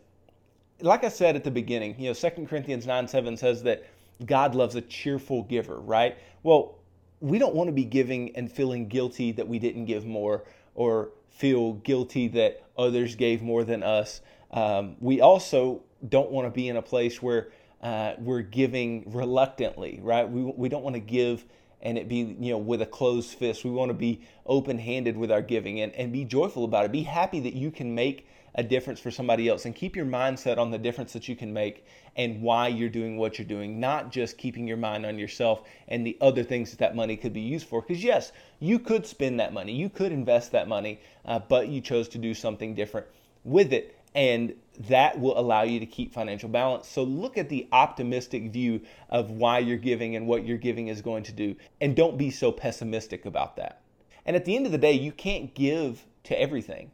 like 0.82 1.04
I 1.04 1.08
said 1.08 1.36
at 1.36 1.44
the 1.44 1.50
beginning, 1.50 1.94
you 1.98 2.08
know, 2.08 2.14
2 2.14 2.46
Corinthians 2.46 2.86
9 2.86 3.08
7 3.08 3.36
says 3.36 3.62
that 3.62 3.84
God 4.26 4.54
loves 4.54 4.74
a 4.74 4.80
cheerful 4.80 5.44
giver, 5.44 5.80
right? 5.80 6.16
Well, 6.42 6.78
we 7.20 7.38
don't 7.38 7.54
want 7.54 7.68
to 7.68 7.72
be 7.72 7.84
giving 7.84 8.34
and 8.36 8.50
feeling 8.50 8.88
guilty 8.88 9.32
that 9.32 9.46
we 9.46 9.58
didn't 9.58 9.86
give 9.86 10.04
more 10.04 10.44
or 10.74 11.10
feel 11.30 11.74
guilty 11.74 12.28
that 12.28 12.62
others 12.76 13.14
gave 13.14 13.42
more 13.42 13.64
than 13.64 13.82
us. 13.82 14.20
Um, 14.50 14.96
we 15.00 15.20
also 15.20 15.82
don't 16.08 16.30
want 16.30 16.46
to 16.46 16.50
be 16.50 16.68
in 16.68 16.76
a 16.76 16.82
place 16.82 17.22
where 17.22 17.52
uh, 17.80 18.14
we're 18.18 18.42
giving 18.42 19.04
reluctantly, 19.06 20.00
right? 20.02 20.28
We, 20.28 20.42
we 20.42 20.68
don't 20.68 20.82
want 20.82 20.94
to 20.94 21.00
give 21.00 21.44
and 21.80 21.98
it 21.98 22.08
be 22.08 22.36
you 22.38 22.52
know 22.52 22.58
with 22.58 22.80
a 22.80 22.86
closed 22.86 23.30
fist. 23.30 23.64
We 23.64 23.70
want 23.70 23.90
to 23.90 23.94
be 23.94 24.22
open-handed 24.46 25.16
with 25.16 25.32
our 25.32 25.42
giving 25.42 25.80
and, 25.80 25.92
and 25.94 26.12
be 26.12 26.24
joyful 26.24 26.64
about 26.64 26.84
it. 26.84 26.92
Be 26.92 27.02
happy 27.02 27.40
that 27.40 27.54
you 27.54 27.70
can 27.70 27.94
make 27.94 28.26
a 28.54 28.62
difference 28.62 29.00
for 29.00 29.10
somebody 29.10 29.48
else 29.48 29.64
and 29.64 29.74
keep 29.74 29.96
your 29.96 30.04
mindset 30.04 30.58
on 30.58 30.70
the 30.70 30.78
difference 30.78 31.12
that 31.12 31.28
you 31.28 31.34
can 31.34 31.52
make 31.52 31.86
and 32.16 32.42
why 32.42 32.68
you're 32.68 32.88
doing 32.88 33.16
what 33.16 33.38
you're 33.38 33.46
doing, 33.46 33.80
not 33.80 34.10
just 34.10 34.36
keeping 34.36 34.66
your 34.66 34.76
mind 34.76 35.06
on 35.06 35.18
yourself 35.18 35.62
and 35.88 36.06
the 36.06 36.16
other 36.20 36.42
things 36.42 36.70
that 36.70 36.78
that 36.78 36.94
money 36.94 37.16
could 37.16 37.32
be 37.32 37.40
used 37.40 37.66
for. 37.66 37.80
Because 37.80 38.04
yes, 38.04 38.32
you 38.60 38.78
could 38.78 39.06
spend 39.06 39.40
that 39.40 39.52
money, 39.52 39.72
you 39.72 39.88
could 39.88 40.12
invest 40.12 40.52
that 40.52 40.68
money, 40.68 41.00
uh, 41.24 41.38
but 41.38 41.68
you 41.68 41.80
chose 41.80 42.08
to 42.08 42.18
do 42.18 42.34
something 42.34 42.74
different 42.74 43.06
with 43.44 43.72
it 43.72 43.96
and 44.14 44.54
that 44.88 45.18
will 45.18 45.38
allow 45.38 45.62
you 45.62 45.80
to 45.80 45.86
keep 45.86 46.12
financial 46.12 46.48
balance. 46.48 46.88
So 46.88 47.02
look 47.02 47.38
at 47.38 47.48
the 47.48 47.68
optimistic 47.72 48.50
view 48.50 48.82
of 49.08 49.30
why 49.30 49.58
you're 49.60 49.78
giving 49.78 50.16
and 50.16 50.26
what 50.26 50.44
you're 50.44 50.58
giving 50.58 50.88
is 50.88 51.00
going 51.00 51.22
to 51.24 51.32
do, 51.32 51.56
and 51.80 51.96
don't 51.96 52.18
be 52.18 52.30
so 52.30 52.52
pessimistic 52.52 53.24
about 53.24 53.56
that. 53.56 53.80
And 54.24 54.36
at 54.36 54.44
the 54.44 54.54
end 54.54 54.66
of 54.66 54.72
the 54.72 54.78
day, 54.78 54.92
you 54.92 55.12
can't 55.12 55.54
give 55.54 56.04
to 56.24 56.38
everything. 56.38 56.90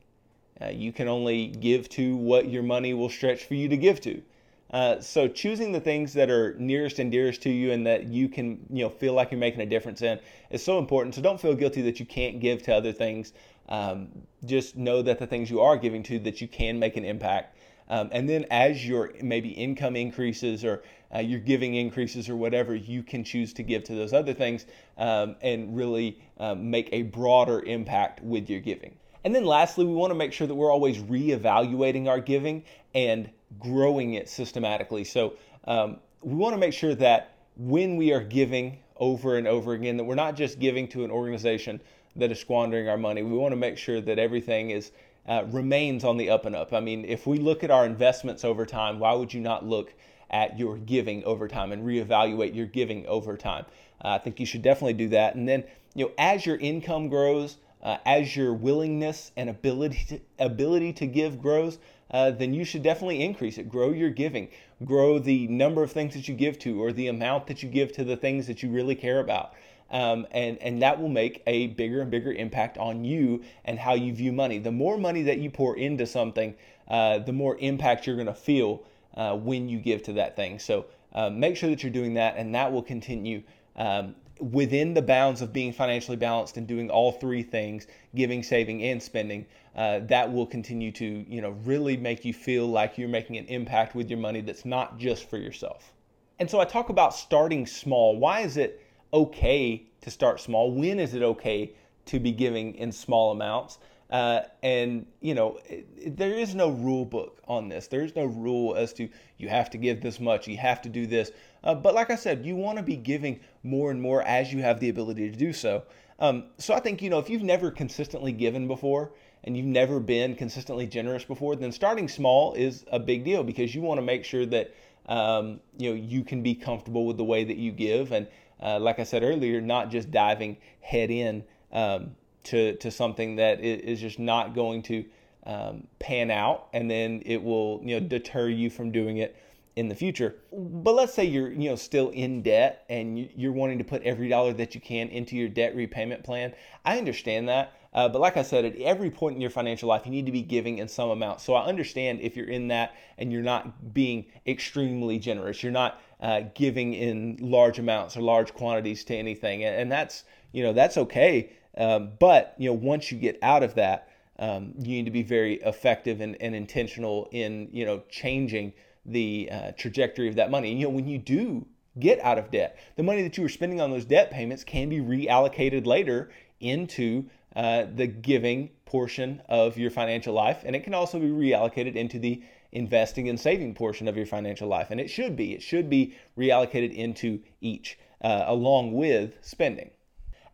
Uh, 0.60 0.68
you 0.68 0.92
can 0.92 1.08
only 1.08 1.46
give 1.46 1.88
to 1.88 2.16
what 2.16 2.48
your 2.48 2.62
money 2.62 2.94
will 2.94 3.08
stretch 3.08 3.44
for 3.44 3.54
you 3.54 3.68
to 3.68 3.76
give 3.76 4.00
to. 4.00 4.22
Uh, 4.70 5.00
so 5.00 5.26
choosing 5.26 5.72
the 5.72 5.80
things 5.80 6.12
that 6.12 6.28
are 6.30 6.54
nearest 6.58 6.98
and 6.98 7.10
dearest 7.10 7.40
to 7.42 7.50
you 7.50 7.72
and 7.72 7.86
that 7.86 8.04
you 8.04 8.28
can 8.28 8.58
you 8.68 8.84
know 8.84 8.90
feel 8.90 9.14
like 9.14 9.30
you're 9.30 9.40
making 9.40 9.60
a 9.60 9.66
difference 9.66 10.02
in 10.02 10.18
is 10.50 10.62
so 10.62 10.78
important. 10.78 11.14
So 11.14 11.22
don't 11.22 11.40
feel 11.40 11.54
guilty 11.54 11.82
that 11.82 11.98
you 11.98 12.06
can't 12.06 12.40
give 12.40 12.62
to 12.64 12.74
other 12.74 12.92
things. 12.92 13.32
Um, 13.68 14.08
just 14.44 14.76
know 14.76 15.00
that 15.02 15.18
the 15.18 15.26
things 15.26 15.50
you 15.50 15.60
are 15.60 15.76
giving 15.76 16.02
to 16.04 16.18
that 16.20 16.40
you 16.40 16.48
can 16.48 16.78
make 16.78 16.96
an 16.96 17.04
impact. 17.04 17.56
Um, 17.90 18.10
and 18.12 18.28
then 18.28 18.44
as 18.50 18.86
your 18.86 19.12
maybe 19.22 19.48
income 19.48 19.96
increases 19.96 20.64
or 20.64 20.82
uh, 21.14 21.20
your 21.20 21.40
giving 21.40 21.74
increases 21.74 22.28
or 22.28 22.36
whatever, 22.36 22.74
you 22.74 23.02
can 23.02 23.24
choose 23.24 23.54
to 23.54 23.62
give 23.62 23.84
to 23.84 23.94
those 23.94 24.12
other 24.12 24.34
things 24.34 24.66
um, 24.98 25.36
and 25.40 25.74
really 25.74 26.20
um, 26.38 26.70
make 26.70 26.90
a 26.92 27.02
broader 27.02 27.62
impact 27.62 28.22
with 28.22 28.50
your 28.50 28.60
giving. 28.60 28.94
And 29.24 29.34
then 29.34 29.44
lastly, 29.44 29.84
we 29.84 29.94
want 29.94 30.10
to 30.10 30.14
make 30.14 30.32
sure 30.32 30.46
that 30.46 30.54
we're 30.54 30.72
always 30.72 30.98
reevaluating 30.98 32.08
our 32.08 32.20
giving 32.20 32.64
and 32.94 33.30
growing 33.58 34.14
it 34.14 34.28
systematically. 34.28 35.04
So 35.04 35.34
um, 35.64 35.98
we 36.22 36.34
want 36.34 36.54
to 36.54 36.58
make 36.58 36.72
sure 36.72 36.94
that 36.94 37.36
when 37.56 37.96
we 37.96 38.12
are 38.12 38.22
giving 38.22 38.78
over 38.96 39.36
and 39.36 39.46
over 39.46 39.72
again, 39.72 39.96
that 39.96 40.04
we're 40.04 40.14
not 40.14 40.36
just 40.36 40.58
giving 40.58 40.88
to 40.88 41.04
an 41.04 41.10
organization 41.10 41.80
that 42.16 42.30
is 42.32 42.40
squandering 42.40 42.88
our 42.88 42.96
money. 42.96 43.22
We 43.22 43.36
want 43.36 43.52
to 43.52 43.56
make 43.56 43.78
sure 43.78 44.00
that 44.00 44.18
everything 44.18 44.70
is 44.70 44.92
uh, 45.26 45.44
remains 45.48 46.04
on 46.04 46.16
the 46.16 46.30
up 46.30 46.46
and 46.46 46.56
up. 46.56 46.72
I 46.72 46.80
mean, 46.80 47.04
if 47.04 47.26
we 47.26 47.38
look 47.38 47.62
at 47.62 47.70
our 47.70 47.84
investments 47.84 48.44
over 48.44 48.64
time, 48.64 48.98
why 48.98 49.12
would 49.12 49.34
you 49.34 49.40
not 49.40 49.64
look 49.64 49.92
at 50.30 50.58
your 50.58 50.78
giving 50.78 51.22
over 51.24 51.48
time 51.48 51.70
and 51.70 51.84
reevaluate 51.84 52.54
your 52.54 52.66
giving 52.66 53.06
over 53.06 53.36
time? 53.36 53.66
Uh, 54.02 54.08
I 54.08 54.18
think 54.18 54.40
you 54.40 54.46
should 54.46 54.62
definitely 54.62 54.94
do 54.94 55.08
that. 55.10 55.34
And 55.34 55.46
then, 55.46 55.64
you 55.94 56.06
know, 56.06 56.12
as 56.18 56.46
your 56.46 56.56
income 56.56 57.08
grows, 57.08 57.58
uh, 57.82 57.98
as 58.04 58.36
your 58.36 58.52
willingness 58.52 59.32
and 59.36 59.48
ability 59.48 60.04
to, 60.08 60.20
ability 60.38 60.92
to 60.94 61.06
give 61.06 61.40
grows, 61.40 61.78
uh, 62.10 62.30
then 62.30 62.54
you 62.54 62.64
should 62.64 62.82
definitely 62.82 63.22
increase 63.22 63.58
it. 63.58 63.68
Grow 63.68 63.90
your 63.90 64.10
giving. 64.10 64.48
Grow 64.84 65.18
the 65.18 65.46
number 65.48 65.82
of 65.82 65.92
things 65.92 66.14
that 66.14 66.28
you 66.28 66.34
give 66.34 66.58
to 66.60 66.82
or 66.82 66.92
the 66.92 67.08
amount 67.08 67.46
that 67.46 67.62
you 67.62 67.68
give 67.68 67.92
to 67.92 68.04
the 68.04 68.16
things 68.16 68.46
that 68.46 68.62
you 68.62 68.70
really 68.70 68.94
care 68.94 69.20
about. 69.20 69.52
Um, 69.90 70.26
and, 70.32 70.58
and 70.58 70.82
that 70.82 71.00
will 71.00 71.08
make 71.08 71.42
a 71.46 71.68
bigger 71.68 72.02
and 72.02 72.10
bigger 72.10 72.32
impact 72.32 72.76
on 72.76 73.04
you 73.04 73.42
and 73.64 73.78
how 73.78 73.94
you 73.94 74.12
view 74.12 74.32
money. 74.32 74.58
The 74.58 74.72
more 74.72 74.98
money 74.98 75.22
that 75.22 75.38
you 75.38 75.50
pour 75.50 75.76
into 75.76 76.06
something, 76.06 76.54
uh, 76.88 77.18
the 77.20 77.32
more 77.32 77.56
impact 77.58 78.06
you're 78.06 78.16
going 78.16 78.26
to 78.26 78.34
feel 78.34 78.82
uh, 79.14 79.34
when 79.34 79.68
you 79.68 79.78
give 79.78 80.02
to 80.04 80.12
that 80.14 80.36
thing. 80.36 80.58
So 80.58 80.86
uh, 81.14 81.30
make 81.30 81.56
sure 81.56 81.70
that 81.70 81.82
you're 81.82 81.92
doing 81.92 82.14
that, 82.14 82.36
and 82.36 82.54
that 82.54 82.70
will 82.70 82.82
continue 82.82 83.42
um, 83.76 84.14
within 84.40 84.94
the 84.94 85.02
bounds 85.02 85.42
of 85.42 85.52
being 85.52 85.72
financially 85.72 86.16
balanced 86.16 86.56
and 86.56 86.66
doing 86.66 86.90
all 86.90 87.12
three 87.12 87.42
things 87.42 87.86
giving 88.14 88.42
saving 88.42 88.82
and 88.82 89.02
spending 89.02 89.46
uh, 89.76 90.00
that 90.00 90.32
will 90.32 90.46
continue 90.46 90.90
to 90.92 91.24
you 91.28 91.40
know 91.40 91.50
really 91.64 91.96
make 91.96 92.24
you 92.24 92.32
feel 92.32 92.66
like 92.66 92.98
you're 92.98 93.08
making 93.08 93.36
an 93.36 93.46
impact 93.46 93.94
with 93.94 94.08
your 94.08 94.18
money 94.18 94.40
that's 94.40 94.64
not 94.64 94.98
just 94.98 95.28
for 95.28 95.38
yourself 95.38 95.92
and 96.38 96.48
so 96.50 96.60
i 96.60 96.64
talk 96.64 96.88
about 96.88 97.14
starting 97.14 97.66
small 97.66 98.16
why 98.16 98.40
is 98.40 98.56
it 98.56 98.82
okay 99.12 99.84
to 100.00 100.10
start 100.10 100.40
small 100.40 100.72
when 100.72 100.98
is 100.98 101.14
it 101.14 101.22
okay 101.22 101.72
to 102.04 102.18
be 102.18 102.32
giving 102.32 102.74
in 102.74 102.92
small 102.92 103.32
amounts 103.32 103.78
uh, 104.10 104.40
and 104.62 105.06
you 105.20 105.34
know, 105.34 105.58
it, 105.66 105.86
it, 105.96 106.16
there 106.16 106.32
is 106.32 106.54
no 106.54 106.70
rule 106.70 107.04
book 107.04 107.42
on 107.46 107.68
this. 107.68 107.88
There 107.88 108.02
is 108.02 108.16
no 108.16 108.24
rule 108.24 108.74
as 108.74 108.92
to 108.94 109.08
you 109.36 109.48
have 109.48 109.68
to 109.70 109.78
give 109.78 110.00
this 110.00 110.18
much, 110.18 110.48
you 110.48 110.56
have 110.56 110.80
to 110.82 110.88
do 110.88 111.06
this. 111.06 111.30
Uh, 111.64 111.74
but 111.74 111.94
like 111.94 112.10
I 112.10 112.16
said, 112.16 112.44
you 112.44 112.56
want 112.56 112.78
to 112.78 112.82
be 112.82 112.96
giving 112.96 113.40
more 113.62 113.90
and 113.90 114.00
more 114.00 114.22
as 114.22 114.52
you 114.52 114.60
have 114.60 114.80
the 114.80 114.88
ability 114.88 115.30
to 115.30 115.36
do 115.36 115.52
so. 115.52 115.84
Um, 116.20 116.44
so 116.58 116.74
I 116.74 116.80
think 116.80 117.00
you 117.02 117.10
know 117.10 117.18
if 117.18 117.30
you've 117.30 117.42
never 117.42 117.70
consistently 117.70 118.32
given 118.32 118.66
before 118.66 119.12
and 119.44 119.56
you've 119.56 119.66
never 119.66 120.00
been 120.00 120.34
consistently 120.34 120.86
generous 120.86 121.24
before, 121.24 121.56
then 121.56 121.70
starting 121.70 122.08
small 122.08 122.54
is 122.54 122.84
a 122.90 122.98
big 122.98 123.24
deal 123.24 123.44
because 123.44 123.74
you 123.74 123.82
want 123.82 123.98
to 123.98 124.02
make 124.02 124.24
sure 124.24 124.46
that 124.46 124.74
um, 125.06 125.60
you 125.76 125.90
know 125.90 125.96
you 125.96 126.24
can 126.24 126.42
be 126.42 126.54
comfortable 126.54 127.06
with 127.06 127.16
the 127.16 127.24
way 127.24 127.44
that 127.44 127.56
you 127.56 127.70
give 127.72 128.12
and 128.12 128.26
uh, 128.60 128.78
like 128.80 128.98
I 128.98 129.04
said 129.04 129.22
earlier, 129.22 129.60
not 129.60 129.90
just 129.90 130.10
diving 130.10 130.56
head 130.80 131.10
in. 131.10 131.44
Um, 131.70 132.16
to, 132.48 132.76
to 132.76 132.90
something 132.90 133.36
that 133.36 133.60
is 133.60 134.00
just 134.00 134.18
not 134.18 134.54
going 134.54 134.82
to 134.84 135.04
um, 135.44 135.86
pan 135.98 136.30
out 136.30 136.68
and 136.72 136.90
then 136.90 137.22
it 137.26 137.42
will 137.42 137.80
you 137.84 137.98
know 137.98 138.06
deter 138.06 138.48
you 138.48 138.70
from 138.70 138.90
doing 138.90 139.18
it 139.18 139.36
in 139.78 139.88
the 139.88 139.94
future. 139.94 140.34
But 140.52 140.96
let's 140.96 141.14
say 141.14 141.24
you're 141.24 141.52
you 141.52 141.70
know 141.70 141.76
still 141.76 142.10
in 142.10 142.42
debt 142.42 142.84
and 142.88 143.30
you're 143.36 143.52
wanting 143.52 143.78
to 143.78 143.84
put 143.84 144.02
every 144.02 144.28
dollar 144.28 144.52
that 144.54 144.74
you 144.74 144.80
can 144.80 145.08
into 145.08 145.36
your 145.36 145.48
debt 145.48 145.76
repayment 145.76 146.24
plan. 146.24 146.52
I 146.84 146.98
understand 146.98 147.48
that. 147.48 147.74
Uh, 147.94 148.06
but 148.06 148.20
like 148.20 148.36
i 148.36 148.42
said 148.42 148.66
at 148.66 148.76
every 148.76 149.10
point 149.10 149.34
in 149.34 149.40
your 149.40 149.50
financial 149.50 149.88
life 149.88 150.04
you 150.04 150.10
need 150.12 150.26
to 150.26 150.32
be 150.32 150.42
giving 150.42 150.78
in 150.78 150.88
some 150.88 151.10
amount. 151.10 151.40
So 151.40 151.54
i 151.54 151.64
understand 151.64 152.20
if 152.20 152.36
you're 152.36 152.48
in 152.48 152.68
that 152.68 152.94
and 153.16 153.32
you're 153.32 153.40
not 153.42 153.94
being 153.94 154.26
extremely 154.46 155.18
generous. 155.18 155.62
You're 155.62 155.72
not 155.72 156.02
uh, 156.20 156.42
giving 156.54 156.94
in 156.94 157.38
large 157.40 157.78
amounts 157.78 158.16
or 158.16 158.22
large 158.22 158.52
quantities 158.54 159.04
to 159.04 159.14
anything. 159.14 159.64
And, 159.64 159.76
and 159.76 159.92
that's 159.92 160.24
you 160.50 160.64
know 160.64 160.72
that's 160.72 160.98
okay. 160.98 161.52
Um, 161.76 162.10
but 162.18 162.56
you 162.58 162.68
know, 162.68 162.74
once 162.74 163.12
you 163.12 163.18
get 163.18 163.38
out 163.42 163.62
of 163.62 163.76
that, 163.76 164.08
um, 164.40 164.74
you 164.78 164.88
need 164.88 165.04
to 165.04 165.12
be 165.12 165.22
very 165.22 165.54
effective 165.62 166.20
and, 166.20 166.36
and 166.40 166.54
intentional 166.54 167.28
in 167.30 167.68
you 167.72 167.86
know 167.86 168.02
changing 168.08 168.72
the 169.10 169.48
uh, 169.50 169.72
trajectory 169.72 170.28
of 170.28 170.36
that 170.36 170.50
money. 170.50 170.70
And, 170.70 170.80
you 170.80 170.86
know, 170.86 170.94
when 170.94 171.08
you 171.08 171.18
do 171.18 171.66
get 171.98 172.20
out 172.20 172.38
of 172.38 172.50
debt, 172.50 172.78
the 172.96 173.02
money 173.02 173.22
that 173.22 173.36
you 173.36 173.42
were 173.42 173.48
spending 173.48 173.80
on 173.80 173.90
those 173.90 174.04
debt 174.04 174.30
payments 174.30 174.64
can 174.64 174.88
be 174.88 174.98
reallocated 174.98 175.86
later 175.86 176.30
into 176.60 177.24
uh, 177.56 177.86
the 177.94 178.06
giving 178.06 178.70
portion 178.84 179.42
of 179.48 179.76
your 179.76 179.90
financial 179.90 180.34
life, 180.34 180.62
and 180.64 180.76
it 180.76 180.84
can 180.84 180.94
also 180.94 181.18
be 181.18 181.28
reallocated 181.28 181.94
into 181.94 182.18
the 182.18 182.42
investing 182.72 183.28
and 183.28 183.40
saving 183.40 183.74
portion 183.74 184.06
of 184.06 184.16
your 184.16 184.26
financial 184.26 184.68
life. 184.68 184.88
And 184.90 185.00
it 185.00 185.08
should 185.08 185.36
be. 185.36 185.54
It 185.54 185.62
should 185.62 185.88
be 185.88 186.14
reallocated 186.36 186.94
into 186.94 187.40
each, 187.60 187.98
uh, 188.20 188.44
along 188.46 188.92
with 188.92 189.34
spending. 189.40 189.90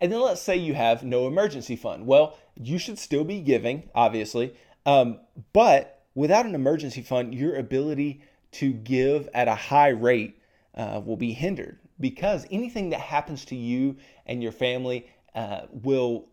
And 0.00 0.12
then 0.12 0.20
let's 0.20 0.40
say 0.40 0.56
you 0.56 0.74
have 0.74 1.02
no 1.02 1.26
emergency 1.26 1.76
fund. 1.76 2.06
Well, 2.06 2.38
you 2.56 2.78
should 2.78 2.98
still 2.98 3.24
be 3.24 3.40
giving, 3.40 3.90
obviously, 3.94 4.54
um, 4.86 5.20
but 5.52 6.02
without 6.14 6.46
an 6.46 6.54
emergency 6.54 7.02
fund, 7.02 7.34
your 7.34 7.56
ability 7.56 8.22
to 8.54 8.72
give 8.72 9.28
at 9.34 9.48
a 9.48 9.54
high 9.54 9.88
rate 9.88 10.40
uh, 10.74 11.00
will 11.04 11.16
be 11.16 11.32
hindered 11.32 11.78
because 12.00 12.46
anything 12.50 12.90
that 12.90 13.00
happens 13.00 13.44
to 13.46 13.56
you 13.56 13.96
and 14.26 14.42
your 14.42 14.52
family 14.52 15.06
uh, 15.34 15.62
will 15.70 16.26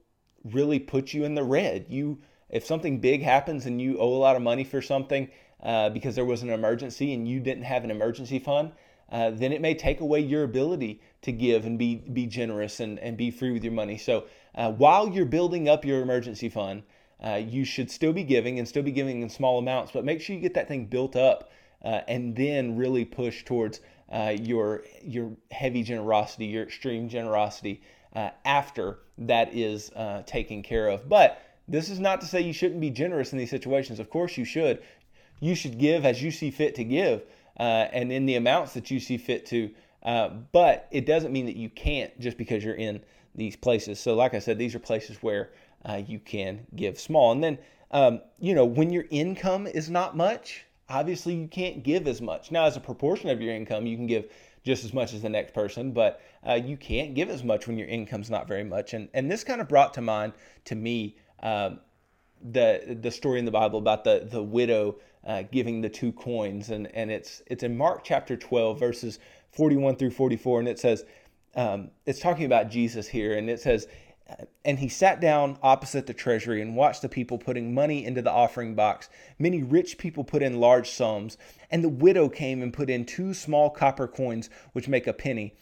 really 0.44 0.80
put 0.80 1.14
you 1.14 1.24
in 1.24 1.36
the 1.36 1.44
red. 1.44 1.86
You, 1.90 2.20
if 2.50 2.66
something 2.66 3.00
big 3.00 3.22
happens 3.22 3.66
and 3.66 3.82
you 3.82 3.98
owe 4.00 4.14
a 4.14 4.18
lot 4.18 4.36
of 4.36 4.42
money 4.42 4.64
for 4.64 4.82
something 4.82 5.30
uh, 5.62 5.90
because 5.90 6.16
there 6.16 6.26
was 6.26 6.42
an 6.42 6.50
emergency 6.50 7.14
and 7.14 7.28
you 7.28 7.40
didn't 7.40 7.64
have 7.64 7.84
an 7.84 7.92
emergency 7.92 8.40
fund, 8.40 8.72
uh, 9.12 9.30
then 9.32 9.52
it 9.52 9.62
may 9.62 9.76
take 9.76 10.00
away 10.00 10.20
your 10.20 10.44
ability 10.44 11.02
to 11.22 11.32
give 11.32 11.66
and 11.66 11.78
be 11.78 11.96
be 11.96 12.26
generous 12.26 12.80
and, 12.80 12.98
and 13.00 13.18
be 13.18 13.30
free 13.30 13.52
with 13.52 13.64
your 13.64 13.74
money. 13.74 13.98
So 13.98 14.26
uh, 14.56 14.72
while 14.72 15.10
you're 15.10 15.26
building 15.26 15.68
up 15.68 15.84
your 15.84 16.02
emergency 16.02 16.50
fund, 16.50 16.84
uh, 17.24 17.36
you 17.36 17.66
should 17.66 17.92
still 17.92 18.14
be 18.14 18.24
giving 18.24 18.58
and 18.58 18.68
still 18.68 18.84
be 18.84 18.92
giving 18.92 19.22
in 19.22 19.30
small 19.30 19.60
amounts, 19.60 19.92
but 19.92 20.06
make 20.06 20.22
sure 20.22 20.36
you 20.36 20.42
get 20.42 20.54
that 20.56 20.68
thing 20.68 20.86
built 20.86 21.16
up 21.16 21.52
uh, 21.84 22.02
and 22.08 22.36
then 22.36 22.76
really 22.76 23.06
push 23.06 23.44
towards 23.44 23.82
uh, 24.12 24.36
your 24.41 24.84
your 25.04 25.32
heavy 25.52 25.84
generosity, 25.84 26.46
your 26.46 26.63
extreme 26.63 27.08
generosity 27.08 27.82
uh, 28.15 28.30
after 28.46 29.00
that 29.17 29.54
is 29.54 29.91
taken 30.26 30.62
care 30.62 30.89
of. 30.89 31.08
But 31.08 31.41
this 31.67 31.89
is 31.89 32.00
not 32.00 32.20
to 32.22 32.28
say 32.28 32.41
you 32.41 32.54
shouldn't 32.54 32.82
be 32.82 32.89
generous 32.89 33.32
in 33.32 33.38
these 33.38 33.50
situations. 33.50 34.00
Of 34.00 34.10
course, 34.10 34.38
you 34.38 34.46
should. 34.46 34.82
You 35.39 35.56
should 35.56 35.78
give 35.78 36.06
as 36.06 36.22
you 36.22 36.30
see 36.30 36.52
fit 36.52 36.76
to 36.76 36.84
give 36.84 37.24
uh, 37.60 37.88
and 37.91 38.12
in 38.12 38.26
the 38.26 38.36
amounts 38.36 38.74
that 38.74 38.91
you 38.91 39.00
see 39.00 39.17
fit 39.17 39.46
to. 39.48 39.72
Uh, 40.04 40.30
but 40.52 40.88
it 40.91 41.06
doesn't 41.06 41.32
mean 41.32 41.46
that 41.46 41.56
you 41.56 41.70
can't 41.70 42.17
just 42.20 42.38
because 42.38 42.63
you're 42.63 42.76
in 42.76 43.02
these 43.36 43.56
places. 43.56 44.00
So, 44.00 44.15
like 44.15 44.34
I 44.34 44.39
said, 44.39 44.58
these 44.58 44.76
are 44.76 44.80
places 44.80 45.17
where 45.22 45.52
uh, 45.86 46.02
you 46.06 46.20
can 46.20 46.65
give 46.76 47.00
small. 47.00 47.32
And 47.32 47.44
then, 47.44 47.58
um, 47.91 48.22
you 48.39 48.56
know, 48.56 48.65
when 48.65 48.91
your 48.91 49.06
income 49.12 49.67
is 49.67 49.89
not 49.89 50.17
much, 50.17 50.65
obviously 50.92 51.36
you 51.36 51.48
can't 51.48 51.84
give 51.84 52.08
as 52.08 52.22
much. 52.22 52.52
Now, 52.52 52.66
as 52.66 52.78
a 52.78 52.82
proportion 52.82 53.30
of 53.30 53.42
your 53.42 53.56
income, 53.56 53.86
you 53.86 53.96
can 53.96 54.08
give 54.08 54.32
just 54.64 54.86
as 54.86 54.94
much 54.94 55.14
as 55.14 55.22
the 55.22 55.30
next 55.30 55.54
person, 55.54 55.92
but 55.92 56.22
uh, 56.48 56.54
you 56.54 56.78
can't 56.78 57.16
give 57.16 57.30
as 57.30 57.44
much 57.44 57.68
when 57.68 57.78
your 57.78 57.88
income's 57.88 58.30
not 58.30 58.48
very 58.48 58.64
much. 58.64 58.94
And 58.94 59.10
and 59.14 59.32
this 59.32 59.44
kind 59.44 59.62
of 59.62 59.68
brought 59.68 59.94
to 59.96 60.02
mind 60.02 60.34
to 60.66 60.76
me 60.76 61.18
um, 61.42 61.80
the 62.44 62.98
the 63.02 63.12
story 63.12 63.40
in 63.40 63.46
the 63.46 63.52
Bible 63.52 63.80
about 63.80 64.04
the 64.04 64.28
the 64.30 64.44
widow 64.44 64.98
uh, 65.26 65.44
giving 65.52 65.82
the 65.82 65.90
two 65.90 66.12
coins, 66.12 66.70
and 66.70 66.94
and 66.96 67.10
it's 67.10 67.42
it's 67.48 67.64
in 67.64 67.76
Mark 67.78 68.04
chapter 68.04 68.36
12 68.36 68.80
verses 68.80 69.20
41 69.52 69.96
through 69.96 70.12
44, 70.12 70.60
and 70.60 70.70
it 70.70 70.80
says 70.80 71.06
um, 71.56 71.90
it's 72.06 72.20
talking 72.20 72.46
about 72.46 72.70
Jesus 72.70 73.08
here, 73.08 73.38
and 73.38 73.50
it 73.50 73.60
says. 73.60 73.88
And 74.63 74.80
he 74.80 74.89
sat 74.89 75.20
down 75.20 75.58
opposite 75.62 76.08
the 76.08 76.13
treasury 76.13 76.62
and 76.62 76.76
watched 76.76 77.02
the 77.02 77.10
people 77.10 77.38
putting 77.38 77.74
money 77.74 78.06
into 78.06 78.22
the 78.22 78.32
offering 78.32 78.76
box. 78.76 79.10
Many 79.39 79.63
rich 79.63 79.98
people 79.98 80.24
put 80.24 80.44
in 80.44 80.60
large 80.60 80.89
sums, 80.89 81.38
and 81.70 81.84
the 81.84 81.89
widow 81.89 82.30
came 82.30 82.62
and 82.62 82.74
put 82.74 82.89
in 82.89 83.06
two 83.06 83.34
small 83.34 83.70
copper 83.70 84.08
coins, 84.08 84.50
which 84.74 84.88
make 84.88 85.08
a 85.08 85.13
penny. 85.13 85.56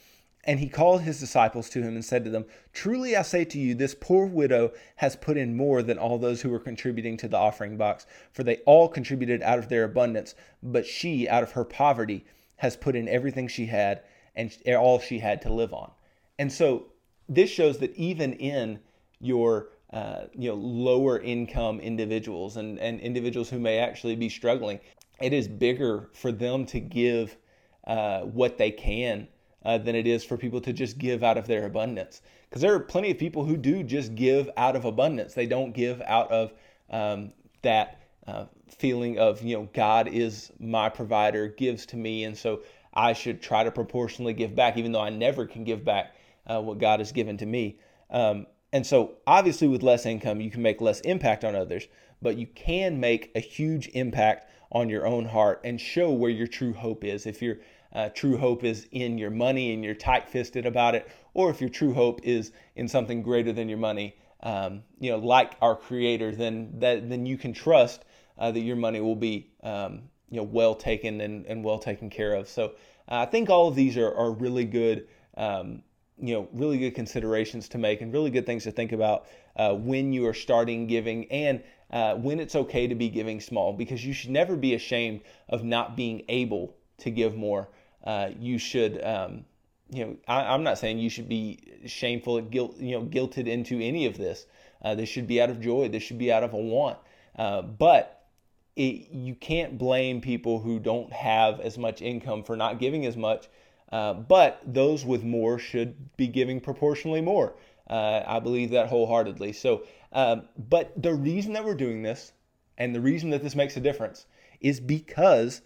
And 0.44 0.60
he 0.60 0.70
called 0.70 1.02
his 1.02 1.20
disciples 1.20 1.70
to 1.72 1.82
him 1.82 1.96
and 1.96 2.04
said 2.04 2.24
to 2.24 2.30
them, 2.30 2.46
Truly 2.74 3.16
I 3.16 3.24
say 3.24 3.44
to 3.46 3.60
you, 3.60 3.76
this 3.76 3.96
poor 4.00 4.26
widow 4.26 4.72
has 4.96 5.16
put 5.16 5.38
in 5.38 5.58
more 5.58 5.84
than 5.84 5.98
all 5.98 6.18
those 6.18 6.42
who 6.42 6.50
were 6.50 6.60
contributing 6.60 7.18
to 7.18 7.28
the 7.28 7.38
offering 7.38 7.78
box, 7.78 8.06
for 8.32 8.44
they 8.44 8.58
all 8.66 8.88
contributed 8.88 9.42
out 9.44 9.60
of 9.60 9.70
their 9.70 9.84
abundance, 9.84 10.36
but 10.64 10.86
she, 10.86 11.28
out 11.28 11.44
of 11.44 11.52
her 11.52 11.66
poverty, 11.66 12.26
has 12.58 12.78
put 12.78 12.96
in 12.96 13.08
everything 13.08 13.48
she 13.48 13.66
had 13.66 14.02
and 14.36 14.58
all 14.68 15.00
she 15.00 15.20
had 15.20 15.42
to 15.42 15.54
live 15.54 15.74
on. 15.74 15.92
And 16.38 16.52
so 16.52 16.86
this 17.30 17.50
shows 17.50 17.78
that 17.78 17.96
even 17.96 18.34
in 18.34 18.80
your 19.22 19.70
uh, 19.94 20.26
you 20.34 20.50
know 20.50 20.56
lower 20.56 21.20
income 21.20 21.80
individuals 21.80 22.58
and, 22.58 22.78
and 22.80 23.00
individuals 23.00 23.50
who 23.50 23.60
may 23.60 23.80
actually 23.80 24.16
be 24.16 24.30
struggling 24.30 24.80
it 25.22 25.34
is 25.34 25.48
bigger 25.48 26.10
for 26.14 26.32
them 26.32 26.66
to 26.66 26.80
give 26.80 27.38
uh, 27.86 28.22
what 28.22 28.58
they 28.58 28.72
can 28.72 29.28
uh, 29.66 29.78
than 29.78 29.96
it 29.96 30.08
is 30.08 30.24
for 30.24 30.38
people 30.38 30.62
to 30.62 30.74
just 30.74 30.98
give 30.98 31.24
out 31.24 31.38
of 31.38 31.48
their 31.48 31.66
abundance. 31.66 32.22
Because 32.50 32.62
there 32.62 32.74
are 32.74 32.80
plenty 32.80 33.12
of 33.12 33.18
people 33.18 33.46
who 33.46 33.58
do 33.58 33.84
just 33.84 34.16
give 34.16 34.50
out 34.58 34.76
of 34.76 34.86
abundance. 34.86 35.34
They 35.34 35.46
don't 35.46 35.74
give 35.74 36.02
out 36.02 36.32
of 36.32 36.54
um, 36.90 37.34
that 37.62 38.02
uh, 38.26 38.46
feeling 38.70 39.20
of, 39.20 39.42
you 39.42 39.58
know, 39.58 39.70
God 39.74 40.08
is 40.08 40.52
my 40.60 40.90
provider, 40.90 41.48
gives 41.48 41.86
to 41.88 41.98
me, 41.98 42.24
and 42.24 42.38
so 42.38 42.62
I 42.94 43.14
should 43.14 43.42
try 43.42 43.64
to 43.64 43.72
proportionally 43.72 44.34
give 44.34 44.56
back, 44.56 44.78
even 44.78 44.92
though 44.92 45.02
I 45.02 45.10
never 45.10 45.46
can 45.46 45.64
give 45.64 45.84
back 45.84 46.16
uh, 46.50 46.62
what 46.62 46.80
God 46.80 47.00
has 47.00 47.12
given 47.12 47.38
to 47.38 47.46
me. 47.46 47.80
Um, 48.10 48.48
and 48.72 48.86
so, 48.86 49.18
obviously, 49.26 49.68
with 49.68 49.84
less 49.84 50.06
income, 50.06 50.42
you 50.42 50.52
can 50.52 50.62
make 50.62 50.82
less 50.82 51.00
impact 51.02 51.44
on 51.44 51.56
others, 51.56 51.88
but 52.22 52.38
you 52.38 52.48
can 52.48 53.00
make 53.00 53.32
a 53.36 53.40
huge 53.40 53.88
impact 53.94 54.50
on 54.72 54.90
your 54.90 55.08
own 55.08 55.26
heart 55.26 55.62
and 55.64 55.82
show 55.82 56.12
where 56.12 56.30
your 56.30 56.48
true 56.48 56.74
hope 56.74 57.04
is. 57.04 57.26
If 57.26 57.42
your 57.42 57.58
uh, 57.94 58.10
true 58.10 58.38
hope 58.38 58.64
is 58.64 58.88
in 58.92 59.18
your 59.18 59.32
money 59.32 59.74
and 59.74 59.84
you're 59.84 59.96
tight 59.96 60.30
fisted 60.30 60.66
about 60.66 60.94
it, 60.94 61.10
or 61.34 61.50
if 61.50 61.62
your 61.62 61.70
true 61.70 61.94
hope 61.94 62.22
is 62.24 62.52
in 62.76 62.88
something 62.88 63.24
greater 63.24 63.52
than 63.52 63.70
your 63.70 63.80
money, 63.80 64.16
um, 64.42 64.84
you 65.00 65.12
know, 65.12 65.18
like 65.18 65.54
our 65.62 65.76
Creator, 65.76 66.36
then 66.36 66.80
that 66.80 67.10
then 67.10 67.26
you 67.26 67.38
can 67.38 67.54
trust 67.54 68.06
uh, 68.38 68.52
that 68.52 68.62
your 68.62 68.76
money 68.76 69.02
will 69.02 69.16
be 69.16 69.52
um, 69.64 70.04
you 70.30 70.38
know 70.38 70.44
well 70.44 70.76
taken 70.76 71.22
and, 71.22 71.46
and 71.46 71.64
well 71.64 71.80
taken 71.80 72.10
care 72.10 72.36
of. 72.36 72.48
So 72.48 72.74
uh, 73.10 73.16
I 73.22 73.26
think 73.26 73.50
all 73.50 73.68
of 73.68 73.76
these 73.76 73.98
are, 73.98 74.14
are 74.14 74.32
really 74.32 74.66
good. 74.66 75.08
Um, 75.36 75.84
you 76.22 76.34
know, 76.34 76.48
really 76.54 76.78
good 76.78 76.96
considerations 76.96 77.70
to 77.70 77.78
make 77.78 78.02
and 78.02 78.14
really 78.14 78.30
good 78.30 78.46
things 78.46 78.64
to 78.64 78.72
think 78.72 78.92
about 78.92 79.28
uh, 79.56 79.74
when 79.74 80.14
you 80.14 80.26
are 80.28 80.34
starting 80.34 80.88
giving 80.88 81.32
and 81.32 81.62
uh, 81.92 82.16
when 82.16 82.40
it's 82.40 82.56
okay 82.56 82.88
to 82.88 82.96
be 82.96 83.10
giving 83.10 83.40
small 83.40 83.74
because 83.74 84.06
you 84.06 84.14
should 84.14 84.30
never 84.30 84.56
be 84.56 84.74
ashamed 84.76 85.22
of 85.48 85.64
not 85.64 85.96
being 85.96 86.24
able 86.30 86.76
to 86.98 87.10
give 87.10 87.36
more. 87.36 87.70
Uh, 88.04 88.30
you 88.40 88.58
should, 88.58 89.04
um, 89.04 89.46
you 89.92 90.06
know, 90.06 90.16
I, 90.28 90.54
am 90.54 90.64
not 90.64 90.78
saying 90.78 91.00
you 91.00 91.10
should 91.10 91.28
be 91.28 91.60
shameful, 91.86 92.42
guilt, 92.42 92.78
you 92.78 92.92
know, 92.92 93.06
guilted 93.06 93.48
into 93.48 93.80
any 93.80 94.06
of 94.06 94.18
this. 94.18 94.46
Uh, 94.82 94.96
this 94.96 95.10
should 95.10 95.28
be 95.28 95.42
out 95.42 95.50
of 95.50 95.60
joy. 95.60 95.90
This 95.90 96.04
should 96.04 96.18
be 96.18 96.32
out 96.32 96.44
of 96.44 96.54
a 96.54 96.58
want. 96.58 96.98
Uh, 97.36 97.62
but 97.62 98.28
it, 98.76 99.10
you 99.12 99.36
can't 99.36 99.78
blame 99.78 100.22
people 100.22 100.60
who 100.60 100.80
don't 100.80 101.12
have 101.12 101.60
as 101.60 101.78
much 101.78 102.02
income 102.02 102.44
for 102.44 102.56
not 102.56 102.80
giving 102.80 103.06
as 103.06 103.18
much. 103.18 103.48
Uh, 103.92 104.14
but 104.14 104.62
those 104.66 105.04
with 105.06 105.24
more 105.24 105.58
should 105.58 106.16
be 106.16 106.28
giving 106.28 106.60
proportionally 106.60 107.22
more. 107.22 107.56
Uh, 107.90 108.22
I 108.26 108.40
believe 108.40 108.70
that 108.72 108.88
wholeheartedly. 108.88 109.54
So, 109.54 109.84
um, 110.14 110.44
but 110.70 110.92
the 111.02 111.14
reason 111.14 111.54
that 111.54 111.66
we're 111.66 111.76
doing 111.76 112.04
this 112.04 112.34
and 112.78 112.94
the 112.94 113.02
reason 113.02 113.32
that 113.32 113.42
this 113.42 113.56
makes 113.56 113.78
a 113.78 113.80
difference 113.80 114.28
is 114.62 114.80
because 114.80 115.62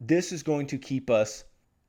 this 0.00 0.32
is 0.32 0.42
going 0.42 0.66
to 0.68 0.78
keep 0.78 1.08
us 1.08 1.44